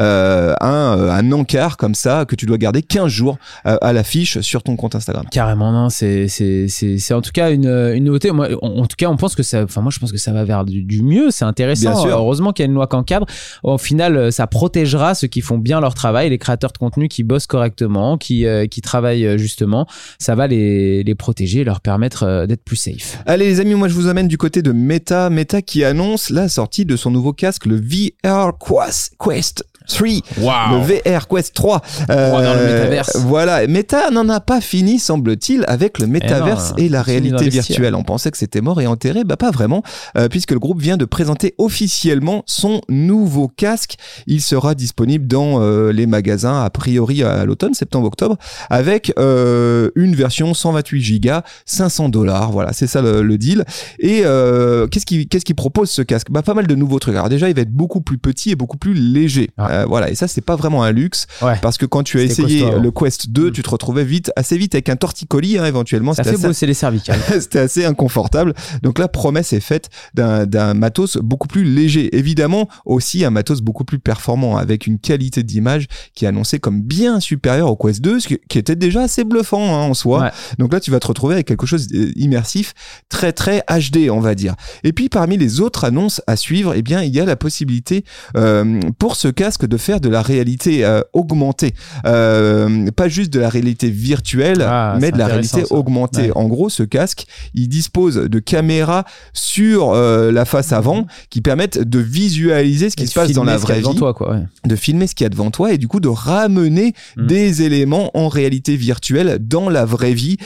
euh, 0.00 0.54
un, 0.60 0.98
euh, 0.98 1.10
un 1.10 1.32
encart 1.32 1.76
comme 1.76 1.94
ça 1.94 2.24
que 2.26 2.34
tu 2.34 2.46
dois 2.46 2.58
garder 2.58 2.82
15 2.82 3.08
jours 3.08 3.38
euh, 3.66 3.76
à 3.80 3.92
l'affiche 3.92 4.40
sur 4.40 4.62
ton 4.62 4.76
compte 4.76 4.94
Instagram. 4.94 5.26
Carrément, 5.30 5.72
non, 5.72 5.88
c'est, 5.88 6.28
c'est, 6.28 6.68
c'est, 6.68 6.98
c'est 6.98 7.14
en 7.14 7.22
tout 7.22 7.32
cas 7.32 7.50
une, 7.50 7.66
une 7.68 8.04
nouveauté. 8.04 8.30
Moi, 8.30 8.48
en, 8.62 8.78
en 8.78 8.86
tout 8.86 8.96
cas, 8.96 9.08
on 9.08 9.16
pense 9.16 9.34
que 9.34 9.42
ça, 9.42 9.64
enfin, 9.64 9.80
moi, 9.80 9.90
je 9.92 9.98
pense 9.98 10.12
que 10.12 10.18
ça 10.18 10.32
va 10.32 10.44
vers 10.44 10.64
du, 10.64 10.82
du 10.82 11.02
mieux. 11.02 11.30
C'est 11.30 11.44
intéressant. 11.44 11.92
Bien 11.92 12.00
sûr. 12.00 12.18
Heureusement 12.18 12.52
qu'il 12.52 12.64
y 12.64 12.66
a 12.66 12.68
une 12.68 12.74
loi 12.74 12.86
qui 12.86 12.96
encadre. 12.96 13.26
Au 13.62 13.78
final, 13.78 14.32
ça 14.32 14.46
protégera 14.46 15.14
ceux 15.14 15.28
qui 15.28 15.40
font 15.40 15.58
bien 15.58 15.80
leur 15.80 15.94
travail, 15.94 16.30
les 16.30 16.38
créateurs 16.38 16.72
de 16.72 16.78
contenu 16.78 17.08
qui 17.08 17.22
bossent 17.22 17.46
correctement, 17.46 18.18
qui, 18.18 18.46
euh, 18.46 18.66
qui 18.66 18.80
travaillent 18.80 19.38
justement. 19.38 19.86
Ça 20.18 20.34
va 20.34 20.46
les, 20.46 21.02
les 21.02 21.14
protéger 21.14 21.60
et 21.60 21.64
leur 21.64 21.80
permettre 21.80 22.24
euh, 22.24 22.46
d'être 22.46 22.64
plus 22.64 22.76
safe. 22.76 23.22
Allez 23.26 23.46
les 23.46 23.60
amis, 23.60 23.74
moi 23.74 23.88
je 23.88 23.94
vous 23.94 24.08
amène 24.08 24.28
du 24.28 24.38
côté 24.38 24.62
de 24.62 24.72
Meta, 24.72 25.30
Meta 25.30 25.62
qui 25.62 25.84
annonce 25.84 26.30
la 26.30 26.48
sortie 26.48 26.84
de 26.84 26.96
son 26.96 27.10
nouveau 27.10 27.32
casque, 27.32 27.66
le 27.66 27.76
VR 27.76 28.52
Quest. 28.58 29.14
Quest. 29.26 29.60
3, 29.86 30.08
Waouh. 30.38 30.78
le 30.78 31.12
VR 31.14 31.28
Quest 31.28 31.54
3. 31.54 31.82
dans 32.08 32.54
le 32.54 32.64
métaverse. 32.66 33.16
Voilà, 33.16 33.66
Meta 33.66 34.10
n'en 34.10 34.28
a 34.28 34.40
pas 34.40 34.60
fini, 34.60 34.98
semble-t-il, 34.98 35.64
avec 35.68 35.98
le 35.98 36.06
métaverse 36.06 36.72
Eh 36.76 36.80
non, 36.80 36.86
et 36.86 36.88
la 36.88 37.02
réalité 37.02 37.48
virtuelle. 37.48 37.94
On 37.94 38.02
pensait 38.04 38.30
que 38.30 38.38
c'était 38.38 38.60
mort 38.60 38.80
et 38.80 38.86
enterré, 38.86 39.24
bah 39.24 39.36
pas 39.36 39.50
vraiment, 39.50 39.82
euh, 40.16 40.28
puisque 40.28 40.52
le 40.52 40.58
groupe 40.58 40.80
vient 40.80 40.96
de 40.96 41.04
présenter 41.04 41.54
officiellement 41.58 42.42
son 42.46 42.80
nouveau 42.88 43.48
casque. 43.48 43.96
Il 44.26 44.40
sera 44.40 44.74
disponible 44.74 45.26
dans 45.26 45.60
euh, 45.60 45.92
les 45.92 46.06
magasins 46.06 46.62
a 46.62 46.70
priori 46.70 47.22
à 47.22 47.44
l'automne, 47.44 47.74
septembre-octobre, 47.74 48.36
avec 48.70 49.12
euh, 49.18 49.90
une 49.94 50.14
version 50.14 50.54
128 50.54 51.20
Go, 51.20 51.30
500 51.64 52.08
dollars. 52.08 52.52
Voilà, 52.52 52.72
c'est 52.72 52.86
ça 52.86 53.02
le, 53.02 53.22
le 53.22 53.38
deal. 53.38 53.64
Et 53.98 54.22
euh, 54.24 54.86
qu'est-ce 54.86 55.06
qu'il 55.06 55.28
qu'est-ce 55.28 55.44
qu'il 55.44 55.54
propose 55.54 55.90
ce 55.90 56.02
casque? 56.02 56.28
Bah 56.30 56.42
pas 56.42 56.54
mal 56.54 56.66
de 56.66 56.74
nouveaux 56.74 56.98
trucs. 56.98 57.14
Alors 57.14 57.28
déjà, 57.28 57.48
il 57.48 57.54
va 57.54 57.62
être 57.62 57.72
beaucoup 57.72 58.00
plus 58.00 58.18
petit 58.18 58.50
et 58.50 58.56
beaucoup 58.56 58.76
plus 58.76 58.94
léger. 58.94 59.50
Ah. 59.56 59.75
Euh, 59.76 59.84
voilà, 59.86 60.10
et 60.10 60.14
ça 60.14 60.28
c'est 60.28 60.40
pas 60.40 60.56
vraiment 60.56 60.82
un 60.82 60.92
luxe 60.92 61.26
Ouais. 61.42 61.54
parce 61.62 61.76
que 61.78 61.86
quand 61.86 62.02
tu 62.02 62.18
as 62.18 62.22
essayé 62.22 62.60
costaud 62.60 62.74
avant. 62.74 62.82
le 62.82 62.90
Quest 62.90 63.30
2, 63.30 63.48
Mm. 63.48 63.52
tu 63.52 63.62
te 63.62 63.70
retrouvais 63.70 64.04
vite, 64.04 64.30
assez 64.36 64.56
vite 64.58 64.74
avec 64.74 64.88
un 64.88 64.96
torticolis, 64.96 65.58
hein, 65.58 65.64
éventuellement. 65.66 66.12
Ça 66.14 66.22
C'était 66.24 66.36
fait 66.36 66.40
assez, 66.40 66.46
bosser 66.48 66.66
les 66.66 66.74
cervicales. 66.74 67.18
c'était 67.40 67.58
assez 67.60 67.84
inconfortable. 67.84 68.54
Donc 68.82 68.98
la 68.98 69.08
promesse 69.08 69.52
est 69.52 69.60
faite 69.60 69.88
d'un 70.14 70.74
matos 70.74 71.16
beaucoup 71.18 71.48
plus 71.48 71.64
léger. 71.64 72.16
Évidemment, 72.16 72.68
aussi 72.84 73.24
un 73.24 73.30
matos 73.30 73.60
beaucoup 73.60 73.84
plus 73.84 73.98
performant, 73.98 74.56
avec 74.56 74.86
une 74.86 74.98
qualité 74.98 75.42
d'image 75.42 75.86
qui 76.14 76.24
est 76.24 76.28
annoncée 76.28 76.58
comme 76.58 76.80
bien 76.82 77.20
supérieure 77.20 77.70
au 77.70 77.76
Quest 77.76 78.00
2, 78.00 78.20
ce 78.20 78.28
qui 78.28 78.38
qui 78.48 78.58
était 78.58 78.76
déjà 78.76 79.02
assez 79.02 79.24
bluffant 79.24 79.62
hein, 79.74 79.88
en 79.88 79.94
soi. 79.94 80.20
Ouais. 80.22 80.30
Donc 80.58 80.72
là, 80.72 80.80
tu 80.80 80.90
vas 80.90 81.00
te 81.00 81.06
retrouver 81.06 81.34
avec 81.34 81.46
quelque 81.46 81.66
chose 81.66 81.88
d'immersif, 81.88 82.74
très 83.08 83.32
très 83.32 83.62
HD, 83.68 84.08
on 84.10 84.20
va 84.20 84.34
dire. 84.34 84.54
Et 84.84 84.92
puis 84.92 85.08
parmi 85.08 85.36
les 85.36 85.60
autres 85.60 85.84
annonces 85.84 86.22
à 86.26 86.36
suivre, 86.36 86.74
eh 86.74 86.82
bien, 86.82 87.02
il 87.02 87.14
y 87.14 87.20
a 87.20 87.24
la 87.24 87.36
possibilité 87.36 88.04
euh, 88.36 88.80
pour 88.98 89.16
ce 89.16 89.28
casque 89.28 89.65
de 89.66 89.76
faire 89.76 90.00
de 90.00 90.08
la 90.08 90.22
réalité 90.22 90.84
euh, 90.84 91.00
augmentée, 91.12 91.74
Euh, 92.04 92.90
pas 92.92 93.08
juste 93.08 93.32
de 93.32 93.40
la 93.40 93.48
réalité 93.48 93.90
virtuelle, 93.90 94.62
Ah, 94.66 94.96
mais 95.00 95.10
de 95.12 95.18
la 95.18 95.26
réalité 95.26 95.64
ça. 95.64 95.74
augmentée. 95.74 96.22
Ouais. 96.30 96.32
En 96.36 96.46
gros, 96.48 96.68
ce 96.68 96.82
casque, 96.82 97.26
il 97.54 97.68
dispose 97.68 98.16
de 98.16 98.38
caméras 98.38 99.04
sur 99.32 99.90
euh, 99.92 100.30
la 100.32 100.44
face 100.44 100.72
avant 100.72 101.06
qui 101.30 101.40
permettent 101.40 101.78
de 101.78 101.98
visualiser 101.98 102.90
ce 102.90 102.96
qui 102.96 103.04
Et 103.04 103.06
se 103.06 103.14
passe 103.14 103.32
dans 103.32 103.44
la 103.44 103.56
vraie 103.56 103.80
vie 103.80 103.94
toi, 103.96 104.14
quoi. 104.14 104.32
ouais. 104.32 104.42
de 104.66 104.76
filmer 104.76 105.06
ce 105.06 105.14
qu'il 105.14 105.24
y 105.24 105.26
a 105.26 105.30
devant 105.30 105.50
toi 105.50 105.72
et 105.72 105.78
du 105.78 105.88
coup 105.88 106.00
de 106.00 106.08
ramener 106.08 106.94
Mm. 107.16 107.26
des 107.26 107.62
éléments 107.62 108.10
en 108.14 108.28
réalité 108.28 108.76
virtuelle 108.76 109.38
dans 109.40 109.68
la 109.68 109.84
vraie 109.84 110.12
vie 110.14 110.36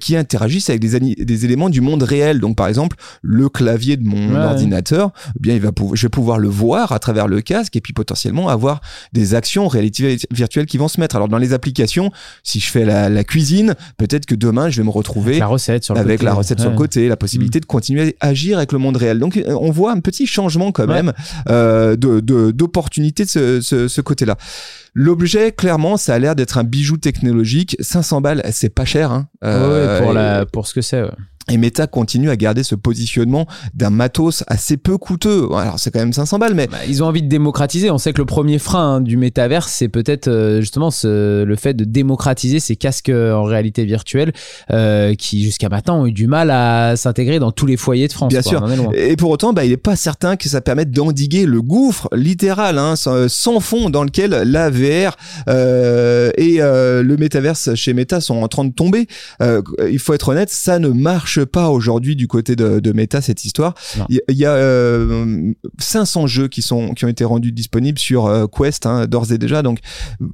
qui 0.00 0.16
interagissent 0.16 0.70
avec 0.70 0.80
des, 0.80 1.44
éléments 1.44 1.70
du 1.70 1.80
monde 1.80 2.02
réel. 2.02 2.40
Donc 2.40 2.56
par 2.56 2.68
exemple, 2.68 2.96
le 3.22 3.48
clavier 3.48 3.96
de 3.96 4.04
mon 4.06 4.22
Ouais. 4.34 4.38
ordinateur, 4.44 5.10
eh 5.36 5.40
bien 5.40 5.54
il 5.54 5.60
va 5.60 5.70
je 5.94 6.02
vais 6.06 6.08
pouvoir 6.10 6.38
le 6.38 6.48
voir 6.48 6.92
à 6.92 6.98
travers 6.98 7.26
le 7.28 7.40
casque 7.40 7.74
et 7.76 7.80
puis 7.80 7.92
potentiellement 7.92 8.48
avoir 8.48 8.61
des 9.12 9.34
actions 9.34 9.68
réalité 9.68 10.18
virtuelle 10.30 10.66
qui 10.66 10.78
vont 10.78 10.88
se 10.88 11.00
mettre. 11.00 11.16
Alors 11.16 11.28
dans 11.28 11.38
les 11.38 11.52
applications, 11.52 12.10
si 12.42 12.60
je 12.60 12.70
fais 12.70 12.84
la, 12.84 13.08
la 13.08 13.24
cuisine, 13.24 13.74
peut-être 13.98 14.26
que 14.26 14.34
demain 14.34 14.70
je 14.70 14.78
vais 14.80 14.84
me 14.84 14.90
retrouver 14.90 15.32
Avec 15.32 15.40
la 15.40 15.46
recette 15.46 15.84
sur 15.84 15.94
le 15.94 16.02
côté. 16.02 16.24
la 16.24 16.34
recette 16.34 16.60
sur 16.60 16.68
le 16.70 16.74
Ouais. 16.74 16.78
côté, 16.78 17.08
la 17.08 17.16
possibilité 17.16 17.60
de 17.60 17.66
continuer 17.66 18.16
à 18.20 18.28
agir 18.28 18.56
avec 18.58 18.72
le 18.72 18.78
monde 18.78 18.96
réel. 18.96 19.18
Donc 19.18 19.36
euh, 19.36 19.56
on 19.60 19.70
voit 19.70 19.92
un 19.92 20.00
petit 20.00 20.26
changement 20.26 20.72
quand 20.72 20.86
Ouais. 20.86 20.94
même 21.02 21.12
euh, 21.48 21.96
de 21.96 22.20
de- 22.20 22.50
d'opportunité 22.50 23.24
de, 23.24 23.28
ce, 23.28 23.60
ce, 23.60 23.88
ce 23.88 24.00
côté-là. 24.00 24.36
L'objet, 24.94 25.52
clairement, 25.52 25.96
ça 25.96 26.14
a 26.14 26.18
l'air 26.18 26.34
d'être 26.36 26.58
un 26.58 26.64
bijou 26.64 26.98
technologique. 26.98 27.76
500 27.80 28.20
balles, 28.20 28.42
c'est 28.52 28.68
pas 28.68 28.84
cher. 28.84 29.10
Hein. 29.10 29.28
Ouais, 29.42 29.48
Euh, 29.48 30.00
pour, 30.02 30.10
et- 30.10 30.14
la, 30.14 30.44
pour 30.46 30.66
ce 30.66 30.74
que 30.74 30.82
c'est. 30.82 31.02
ouais. 31.02 31.10
Et 31.50 31.56
Meta 31.56 31.86
continue 31.86 32.30
à 32.30 32.36
garder 32.36 32.62
ce 32.62 32.74
positionnement 32.74 33.46
d'un 33.74 33.90
matos 33.90 34.44
assez 34.46 34.76
peu 34.76 34.96
coûteux. 34.98 35.48
Alors 35.56 35.78
c'est 35.78 35.90
quand 35.90 35.98
même 35.98 36.12
500 36.12 36.38
balles, 36.38 36.54
mais 36.54 36.68
Bah, 36.68 36.78
ils 36.88 37.02
ont 37.02 37.06
envie 37.06 37.22
de 37.22 37.28
démocratiser. 37.28 37.90
On 37.90 37.98
sait 37.98 38.12
que 38.12 38.18
le 38.18 38.24
premier 38.26 38.58
frein 38.58 38.96
hein, 38.96 39.00
du 39.00 39.16
métaverse, 39.16 39.72
c'est 39.72 39.88
peut-être 39.88 40.28
euh, 40.28 40.60
justement 40.60 40.90
ce- 40.90 41.42
le 41.42 41.56
fait 41.56 41.74
de 41.74 41.84
démocratiser 41.84 42.60
ces 42.60 42.76
casques 42.76 43.08
euh, 43.08 43.32
en 43.34 43.42
réalité 43.44 43.84
virtuelle 43.84 44.32
euh, 44.70 45.14
qui 45.14 45.42
jusqu'à 45.42 45.68
maintenant 45.68 46.02
ont 46.02 46.06
eu 46.06 46.12
du 46.12 46.26
mal 46.28 46.50
à 46.50 46.94
s'intégrer 46.96 47.38
dans 47.40 47.50
tous 47.52 47.66
les 47.66 47.76
foyers 47.76 48.08
de 48.08 48.12
France. 48.12 48.28
Bien 48.32 48.42
quoi. 48.42 48.50
sûr. 48.50 48.90
Et 48.94 49.16
pour 49.16 49.30
autant, 49.30 49.52
bah, 49.52 49.64
il 49.64 49.70
n'est 49.70 49.76
pas 49.76 49.96
certain 49.96 50.36
que 50.36 50.48
ça 50.48 50.60
permette 50.60 50.90
d'endiguer 50.92 51.44
le 51.46 51.60
gouffre 51.60 52.08
littéral, 52.14 52.78
hein, 52.78 52.94
sans, 52.96 53.60
fond 53.60 53.90
dans 53.90 54.04
lequel 54.04 54.30
la 54.30 54.70
VR 54.70 55.16
euh, 55.48 56.30
et 56.36 56.58
le 56.58 57.16
métaverse 57.18 57.74
chez 57.74 57.92
Meta 57.94 58.20
sont 58.20 58.36
en 58.42 58.48
train 58.48 58.64
de 58.64 58.72
tomber. 58.72 59.06
Il 59.90 59.98
faut 59.98 60.14
être 60.14 60.28
honnête, 60.28 60.50
ça 60.50 60.78
ne 60.78 60.88
marche 60.88 61.31
pas 61.40 61.70
aujourd'hui 61.70 62.16
du 62.16 62.28
côté 62.28 62.56
de, 62.56 62.80
de 62.80 62.92
Meta 62.92 63.20
cette 63.20 63.44
histoire. 63.44 63.74
Il 64.08 64.20
y, 64.28 64.44
a 64.44 64.52
euh, 64.52 65.52
500 65.78 66.26
jeux 66.26 66.48
qui 66.48 66.62
sont 66.62 66.94
qui 66.94 67.04
ont 67.04 67.08
été 67.08 67.24
rendus 67.24 67.52
disponibles 67.52 67.98
sur 67.98 68.26
euh, 68.26 68.46
Quest 68.46 68.86
hein, 68.86 69.06
d'ores 69.06 69.32
et 69.32 69.38
déjà. 69.38 69.62
Donc 69.62 69.78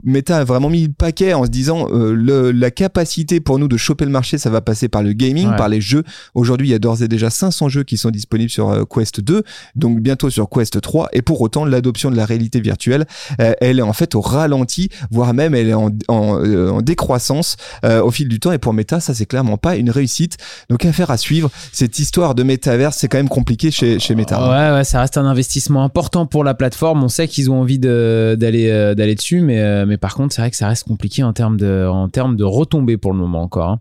Meta 0.04 0.38
a 0.38 0.44
vraiment 0.44 0.70
mis 0.70 0.86
le 0.86 0.92
paquet 0.92 1.32
en 1.34 1.44
se 1.44 1.50
disant 1.50 1.86
euh, 1.90 2.12
le, 2.14 2.50
la 2.52 2.70
capacité 2.70 3.40
pour 3.40 3.58
nous 3.58 3.68
de 3.68 3.76
choper 3.76 4.04
le 4.04 4.10
marché, 4.10 4.38
ça 4.38 4.50
va 4.50 4.60
passer 4.60 4.88
par 4.88 5.02
le 5.02 5.12
gaming, 5.12 5.48
Ouais. 5.48 5.56
par 5.56 5.68
les 5.68 5.80
jeux. 5.80 6.02
Aujourd'hui, 6.34 6.68
il 6.68 6.70
y 6.70 6.74
a 6.74 6.78
d'ores 6.78 7.02
et 7.02 7.08
déjà 7.08 7.30
500 7.30 7.68
jeux 7.68 7.84
qui 7.84 7.96
sont 7.96 8.10
disponibles 8.10 8.50
sur 8.50 8.70
euh, 8.70 8.84
Quest 8.84 9.20
2, 9.20 9.42
donc 9.76 10.00
bientôt 10.00 10.30
sur 10.30 10.48
Quest 10.48 10.80
3. 10.80 11.08
Et 11.12 11.22
pour 11.22 11.40
autant, 11.40 11.64
l'adoption 11.64 12.10
de 12.10 12.16
la 12.16 12.24
réalité 12.26 12.60
virtuelle, 12.60 13.06
euh, 13.40 13.52
elle 13.60 13.78
est 13.78 13.82
en 13.82 13.92
fait 13.92 14.14
au 14.14 14.20
ralenti, 14.20 14.88
voire 15.10 15.32
même 15.34 15.54
elle 15.54 15.68
est 15.68 15.74
en, 15.74 15.90
en, 16.08 16.42
euh, 16.44 16.70
en 16.70 16.82
décroissance 16.82 17.56
euh, 17.84 18.02
au 18.02 18.10
fil 18.10 18.28
du 18.28 18.40
temps. 18.40 18.52
Et 18.52 18.58
pour 18.58 18.72
Meta, 18.72 19.00
ça 19.00 19.14
c'est 19.14 19.26
clairement 19.26 19.56
pas 19.58 19.76
une 19.76 19.90
réussite. 19.90 20.36
Donc 20.70 20.86
affaire 20.88 21.10
à 21.10 21.16
suivre. 21.16 21.50
Cette 21.72 21.98
histoire 21.98 22.34
de 22.34 22.42
métaverse, 22.42 22.96
c'est 22.98 23.08
quand 23.08 23.18
même 23.18 23.28
compliqué 23.28 23.70
chez, 23.70 23.98
chez 23.98 24.14
Meta. 24.14 24.38
hein. 24.38 24.72
Ouais, 24.72 24.78
ouais, 24.78 24.84
ça 24.84 25.00
reste 25.00 25.16
un 25.18 25.26
investissement 25.26 25.84
important 25.84 26.26
pour 26.26 26.44
la 26.44 26.54
plateforme. 26.54 27.02
On 27.04 27.08
sait 27.08 27.28
qu'ils 27.28 27.50
ont 27.50 27.60
envie 27.60 27.78
d'aller 27.78 28.68
euh, 28.70 28.94
d'aller 28.94 29.14
dessus, 29.14 29.40
mais 29.40 29.60
euh, 29.60 29.86
mais 29.86 29.96
par 29.96 30.14
contre, 30.14 30.34
c'est 30.34 30.42
vrai 30.42 30.50
que 30.50 30.56
ça 30.56 30.68
reste 30.68 30.84
compliqué 30.84 31.22
en 31.22 31.32
termes 31.32 31.56
de 31.56 31.86
en 31.86 32.08
termes 32.08 32.36
de 32.36 32.44
retombées 32.44 32.96
pour 32.96 33.12
le 33.12 33.18
moment 33.18 33.42
encore. 33.42 33.68
hein. 33.70 33.80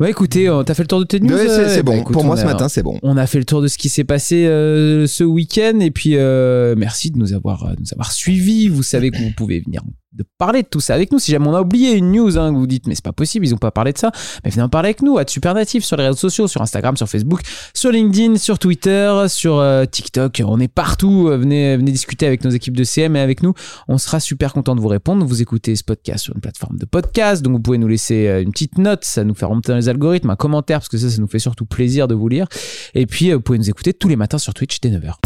Ouais, 0.00 0.10
écoutez, 0.10 0.48
euh, 0.48 0.62
t'as 0.62 0.74
fait 0.74 0.82
le 0.82 0.88
tour 0.88 1.00
de 1.00 1.04
tes 1.04 1.20
news. 1.20 1.34
Ouais, 1.34 1.68
c'est 1.68 1.82
bah, 1.82 1.92
bon. 1.92 2.00
écoute, 2.00 2.12
pour 2.12 2.24
moi 2.24 2.36
ce 2.36 2.44
matin, 2.44 2.68
c'est 2.68 2.82
bon. 2.82 2.98
On 3.02 3.16
a 3.16 3.26
fait 3.26 3.38
le 3.38 3.44
tour 3.44 3.62
de 3.62 3.68
ce 3.68 3.78
qui 3.78 3.88
s'est 3.88 4.04
passé 4.04 4.46
euh, 4.46 5.06
ce 5.06 5.24
week-end 5.24 5.78
et 5.80 5.90
puis 5.90 6.16
euh, 6.16 6.74
merci 6.76 7.10
de 7.10 7.18
nous 7.18 7.32
avoir, 7.32 7.64
de 7.74 7.80
nous 7.80 7.92
avoir 7.92 8.12
suivis. 8.12 8.68
Vous 8.68 8.82
savez 8.82 9.10
que 9.10 9.18
vous 9.18 9.30
pouvez 9.36 9.60
venir 9.60 9.82
de 10.14 10.24
parler 10.38 10.62
de 10.62 10.68
tout 10.68 10.80
ça 10.80 10.94
avec 10.94 11.12
nous. 11.12 11.18
Si 11.18 11.30
jamais 11.30 11.48
on 11.48 11.54
a 11.54 11.60
oublié 11.60 11.92
une 11.92 12.12
news, 12.12 12.38
hein, 12.38 12.52
vous 12.52 12.66
dites 12.66 12.86
mais 12.86 12.94
c'est 12.94 13.04
pas 13.04 13.12
possible, 13.12 13.46
ils 13.46 13.54
ont 13.54 13.58
pas 13.58 13.70
parlé 13.70 13.92
de 13.92 13.98
ça, 13.98 14.12
mais 14.44 14.50
venez 14.50 14.62
en 14.62 14.68
parler 14.68 14.88
avec 14.88 15.02
nous. 15.02 15.18
À 15.18 15.24
Supernatif 15.26 15.84
sur 15.84 15.96
les 15.96 16.06
réseaux 16.06 16.18
sociaux, 16.18 16.46
sur 16.46 16.62
Instagram, 16.62 16.96
sur 16.96 17.08
Facebook, 17.08 17.40
sur 17.74 17.90
LinkedIn, 17.90 18.36
sur 18.36 18.58
Twitter, 18.58 19.24
sur 19.28 19.58
euh, 19.58 19.84
TikTok. 19.84 20.42
On 20.46 20.60
est 20.60 20.68
partout. 20.68 21.28
Euh, 21.28 21.36
Venez, 21.36 21.76
venez 21.76 21.90
discuter 21.90 22.26
avec 22.26 22.44
nos 22.44 22.50
équipes 22.50 22.76
de 22.76 22.84
CM 22.84 23.16
et 23.16 23.20
avec 23.20 23.42
nous. 23.42 23.52
On 23.88 23.98
sera 23.98 24.20
super 24.20 24.52
content 24.52 24.74
de 24.74 24.80
vous 24.80 24.88
répondre. 24.88 25.26
Vous 25.26 25.42
écoutez 25.42 25.76
ce 25.76 25.84
podcast 25.84 26.24
sur 26.24 26.34
une 26.34 26.40
plateforme 26.40 26.78
de 26.78 26.86
podcast, 26.86 27.42
donc 27.42 27.54
vous 27.54 27.60
pouvez 27.60 27.78
nous 27.78 27.88
laisser 27.88 28.28
euh, 28.28 28.42
une 28.42 28.52
petite 28.52 28.78
note, 28.78 29.04
ça 29.04 29.24
nous 29.24 29.34
fait 29.34 29.44
remonter 29.44 29.72
dans 29.72 29.76
les 29.76 29.88
algorithmes, 29.88 30.30
un 30.30 30.36
commentaire 30.36 30.78
parce 30.78 30.88
que 30.88 30.96
ça, 30.96 31.10
ça 31.10 31.20
nous 31.20 31.28
fait 31.28 31.38
surtout 31.38 31.66
plaisir 31.66 32.08
de 32.08 32.14
vous 32.14 32.28
lire. 32.28 32.46
Et 32.94 33.06
puis, 33.06 33.32
vous 33.32 33.40
pouvez 33.40 33.58
nous 33.58 33.68
écouter 33.68 33.92
tous 33.92 34.08
les 34.08 34.16
matins 34.16 34.38
sur 34.38 34.54
Twitch 34.54 34.80
dès 34.80 34.90
9h. 34.90 35.16